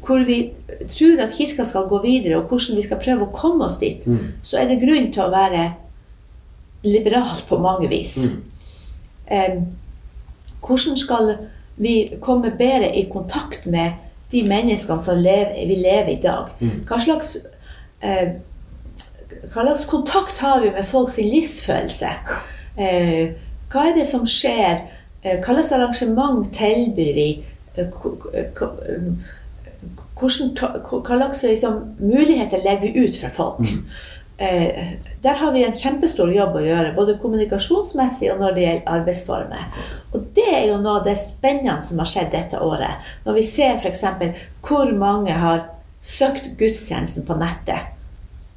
hvor 0.04 0.26
vi 0.28 0.52
tror 0.92 1.22
at 1.24 1.36
Kirka 1.38 1.64
skal 1.64 1.88
gå 1.88 2.02
videre, 2.04 2.38
og 2.38 2.50
hvordan 2.50 2.76
vi 2.76 2.84
skal 2.84 3.00
prøve 3.00 3.28
å 3.28 3.36
komme 3.36 3.66
oss 3.70 3.80
dit, 3.80 4.04
mm. 4.08 4.44
så 4.44 4.60
er 4.60 4.68
det 4.68 4.82
grunn 4.82 5.12
til 5.16 5.24
å 5.24 5.32
være 5.32 5.70
liberal 6.84 7.44
på 7.48 7.60
mange 7.64 7.88
vis. 7.92 8.18
Mm. 8.28 8.42
Eh, 9.32 9.62
hvordan 10.64 10.98
skal 11.00 11.36
vi 11.80 11.96
komme 12.22 12.52
bedre 12.58 12.92
i 12.96 13.06
kontakt 13.12 13.66
med 13.66 14.02
de 14.32 14.44
menneskene 14.48 15.04
som 15.04 15.22
lever, 15.22 15.56
vi 15.68 15.80
lever 15.80 16.12
i 16.12 16.20
dag? 16.24 16.52
Mm. 16.60 16.84
Hva 16.90 17.00
slags, 17.00 17.38
eh, 18.02 18.36
hva 19.54 19.64
slags 19.64 19.88
kontakt 19.88 20.44
har 20.44 20.60
vi 20.62 20.74
med 20.76 20.86
folks 20.86 21.18
livsfølelse? 21.18 22.12
Eh, 22.78 23.32
hva 23.72 23.88
er 23.90 23.96
det 23.96 24.08
som 24.12 24.28
skjer? 24.28 24.90
Eh, 25.24 25.40
hva 25.40 25.56
slags 25.56 25.72
arrangement 25.72 26.52
tilbyr 26.52 27.16
vi? 27.16 27.30
Hva 30.20 30.30
slags 30.30 31.44
liksom, 31.44 31.80
muligheter 32.00 32.62
legger 32.66 32.92
vi 32.92 33.06
ut 33.08 33.18
for 33.22 33.34
folk? 33.34 33.64
Mm. 33.64 33.86
Eh, 34.38 34.88
der 35.22 35.34
har 35.34 35.52
vi 35.52 35.64
en 35.64 35.76
kjempestor 35.78 36.32
jobb 36.34 36.56
å 36.58 36.64
gjøre, 36.64 36.96
både 36.98 37.20
kommunikasjonsmessig 37.22 38.32
og 38.34 38.42
når 38.42 38.56
det 38.56 38.64
gjelder 38.64 38.96
arbeidsformer. 38.98 39.84
Og 40.12 40.26
det 40.36 40.48
er 40.50 40.66
jo 40.72 40.80
noe 40.82 41.00
av 41.00 41.08
det 41.08 41.16
spennende 41.22 41.86
som 41.86 42.02
har 42.02 42.10
skjedd 42.10 42.32
dette 42.34 42.62
året. 42.62 43.12
Når 43.28 43.38
vi 43.38 43.44
ser 43.48 43.78
f.eks. 43.78 44.04
hvor 44.66 44.92
mange 44.98 45.38
har 45.38 45.68
søkt 46.04 46.56
gudstjenesten 46.60 47.28
på 47.28 47.38
nettet, 47.40 47.94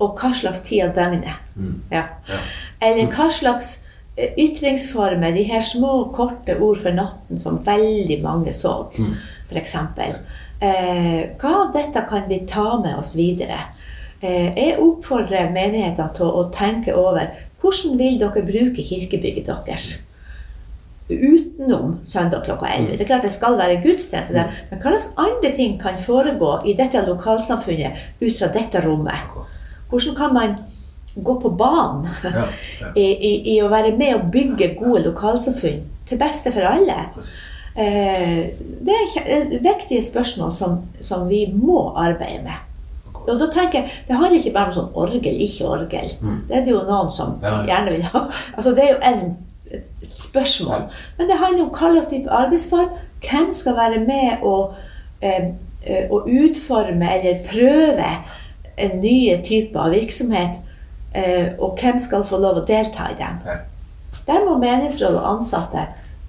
og 0.03 0.17
hva 0.21 0.33
slags 0.37 0.65
tid 0.67 0.89
av 0.89 0.97
døgnet. 0.97 1.53
Mm. 1.57 1.77
Ja. 1.93 2.07
Eller 2.85 3.13
hva 3.13 3.29
slags 3.33 3.77
eh, 4.17 4.33
ytringsformer, 4.43 5.33
de 5.37 5.45
her 5.49 5.63
små, 5.65 6.09
korte 6.17 6.57
ord 6.59 6.81
for 6.83 6.97
natten 6.97 7.41
som 7.41 7.61
veldig 7.65 8.19
mange 8.25 8.53
så, 8.57 8.79
mm. 8.97 9.15
f.eks. 9.53 9.77
Eh, 10.61 11.37
hva 11.37 11.53
av 11.67 11.73
dette 11.75 12.01
kan 12.09 12.29
vi 12.29 12.41
ta 12.49 12.79
med 12.81 12.97
oss 12.99 13.15
videre? 13.17 13.59
Eh, 14.21 14.55
jeg 14.57 14.79
oppfordrer 14.81 15.53
menighetene 15.53 16.09
til 16.17 16.33
å 16.33 16.47
tenke 16.55 16.95
over 16.97 17.29
hvordan 17.61 17.99
vil 18.01 18.19
dere 18.21 18.45
bruke 18.47 18.85
kirkebygget 18.85 19.51
deres 19.67 19.97
utenom 21.11 21.99
søndag 22.05 22.45
klokka 22.45 22.67
11. 22.67 22.97
Det 22.97 23.05
er 23.05 23.11
klart 23.11 23.27
det 23.27 23.33
skal 23.35 23.59
være 23.59 23.83
gudstjeneste 23.83 24.35
der, 24.35 24.55
men 24.71 24.81
hva 24.83 24.95
slags 24.95 25.11
andre 25.23 25.53
ting 25.55 25.77
kan 25.79 25.99
foregå 26.01 26.57
i 26.67 26.75
dette 26.79 27.05
lokalsamfunnet 27.07 28.01
ut 28.21 28.33
fra 28.33 28.49
dette 28.55 28.83
rommet? 28.83 29.37
Hvordan 29.91 30.17
kan 30.19 30.35
man 30.35 30.57
gå 31.15 31.37
på 31.41 31.53
banen 31.57 32.09
ja, 32.25 32.49
ja. 32.81 32.89
I, 33.03 33.07
i, 33.07 33.33
I, 33.55 33.61
å 33.63 33.71
være 33.73 33.95
med 33.97 34.17
og 34.17 34.33
bygge 34.35 34.75
gode 34.81 35.05
lokalsamfunn 35.07 35.85
til 36.09 36.21
beste 36.21 36.53
for 36.53 36.67
alle? 36.67 36.99
Eh, 37.77 38.47
det 38.87 38.95
er 38.95 39.49
viktige 39.61 40.05
spørsmål 40.05 40.53
som, 40.53 40.79
som 41.01 41.29
vi 41.29 41.45
må 41.53 41.93
arbeide 41.97 42.43
med. 42.43 42.63
Og 43.27 43.41
da 43.41 43.49
tenker 43.53 43.81
jeg, 43.81 43.91
Det 44.09 44.17
handler 44.17 44.39
ikke 44.39 44.53
bare 44.55 44.71
om 44.71 44.77
sånn 44.77 44.95
orgel, 44.95 45.41
ikke 45.43 45.67
orgel. 45.69 46.13
Mm. 46.21 46.39
Det 46.49 46.57
er 46.57 46.65
det 46.65 46.73
jo 46.73 46.85
noen 46.87 47.11
som 47.13 47.35
ja. 47.43 47.59
gjerne 47.67 47.97
vil 47.97 48.07
ha. 48.13 48.23
Altså, 48.57 48.73
det 48.73 48.85
er 48.85 48.93
jo 48.93 49.01
en, 49.11 49.37
et 49.75 50.17
spørsmål. 50.23 50.87
Ja. 50.87 51.05
Men 51.19 51.31
det 51.31 51.39
handler 51.43 51.65
om 51.67 51.73
hva 51.75 51.91
slags 51.93 52.11
type 52.13 52.39
arbeidsform. 52.41 52.95
Hvem 53.27 53.53
skal 53.59 53.77
være 53.77 54.01
med 54.07 54.47
å, 54.47 54.57
eh, 55.21 55.51
eh 55.87 56.11
å 56.11 56.23
utforme 56.23 57.11
eller 57.19 57.43
prøve 57.51 58.13
en 58.77 59.01
nye 59.03 59.37
type 59.45 59.79
av 59.79 59.91
virksomhet? 59.91 60.63
Eh, 61.15 61.53
og 61.59 61.79
hvem 61.81 62.01
skal 62.01 62.25
få 62.25 62.39
lov 62.41 62.63
å 62.63 62.67
delta 62.67 63.11
i 63.11 63.19
dem? 63.19 63.43
Der 64.27 64.45
må 64.45 64.57
menighetsråd 64.59 65.19
og 65.19 65.29
ansatte 65.37 65.87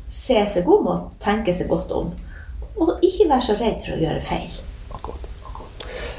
se 0.09 0.39
seg 0.47 0.67
om 0.71 0.87
og 0.91 1.13
tenke 1.23 1.53
seg 1.53 1.69
godt 1.71 1.91
om. 1.95 2.11
Og 2.77 2.99
ikke 3.03 3.27
være 3.29 3.43
så 3.43 3.55
redd 3.59 3.79
for 3.83 3.95
å 3.95 4.01
gjøre 4.01 4.21
feil. 4.23 4.51
akkurat 4.93 5.23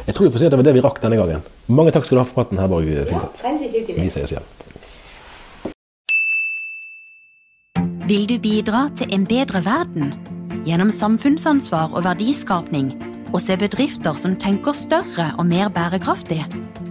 Jeg 0.07 0.15
tror 0.17 0.27
vi 0.27 0.33
får 0.33 0.41
si 0.41 0.47
at 0.49 0.55
det 0.55 0.59
var 0.59 0.67
det 0.67 0.75
vi 0.75 0.85
rakk 0.85 1.03
denne 1.03 1.19
gangen. 1.21 1.45
Mange 1.69 1.93
takk 1.93 2.07
skal 2.07 2.17
du 2.17 2.23
ha 2.23 2.27
for 2.29 2.41
praten, 2.41 2.59
Herborg 2.59 2.89
Finseth. 3.11 3.43
Ja, 3.45 3.51
veldig 3.51 3.69
hyggelig. 3.75 4.03
Vi 4.03 4.13
ses 4.13 4.33
igjen. 4.33 4.47
Vil 8.09 8.25
du 8.25 8.39
bidra 8.41 8.87
til 8.97 9.13
en 9.13 9.27
bedre 9.29 9.61
verden? 9.67 10.15
Gjennom 10.65 10.91
samfunnsansvar 10.93 11.93
og 11.93 12.07
verdiskapning, 12.09 12.95
og 13.37 13.43
se 13.45 13.57
bedrifter 13.61 14.17
som 14.17 14.37
tenker 14.41 14.73
større 14.73 15.29
og 15.37 15.45
mer 15.47 15.69
bærekraftig? 15.69 16.41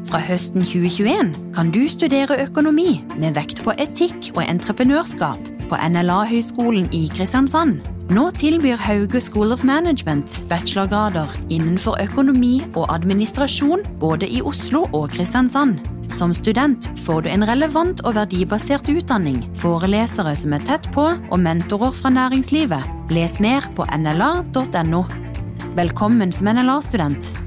Fra 0.07 0.21
høsten 0.21 0.61
2021 0.61 1.33
kan 1.57 1.73
du 1.73 1.81
studere 1.89 2.37
økonomi 2.45 3.01
med 3.17 3.33
vekt 3.35 3.65
på 3.65 3.73
etikk 3.81 4.29
og 4.37 4.45
entreprenørskap 4.45 5.56
på 5.69 5.77
NLA-høgskolen 5.77 6.87
i 6.95 7.05
Kristiansand. 7.11 7.81
Nå 8.15 8.29
tilbyr 8.39 8.79
Hauge 8.79 9.19
School 9.21 9.51
of 9.51 9.65
Management 9.67 10.37
bachelorgrader 10.49 11.31
innenfor 11.51 11.99
økonomi 12.03 12.61
og 12.73 12.87
administrasjon 12.93 13.83
både 13.99 14.29
i 14.31 14.41
Oslo 14.41 14.85
og 14.95 15.11
Kristiansand. 15.15 15.81
Som 16.13 16.31
student 16.33 16.87
får 17.03 17.25
du 17.25 17.29
en 17.31 17.43
relevant 17.47 18.03
og 18.07 18.15
verdibasert 18.15 18.87
utdanning, 18.91 19.41
forelesere 19.59 20.35
som 20.39 20.55
er 20.55 20.63
tett 20.69 20.87
på, 20.95 21.09
og 21.11 21.41
mentorer 21.43 21.91
fra 21.95 22.13
næringslivet. 22.15 23.11
Les 23.11 23.39
mer 23.43 23.67
på 23.75 23.87
nla.no. 23.91 25.03
Velkommen 25.75 26.31
som 26.33 26.49
NLA-student. 26.55 27.46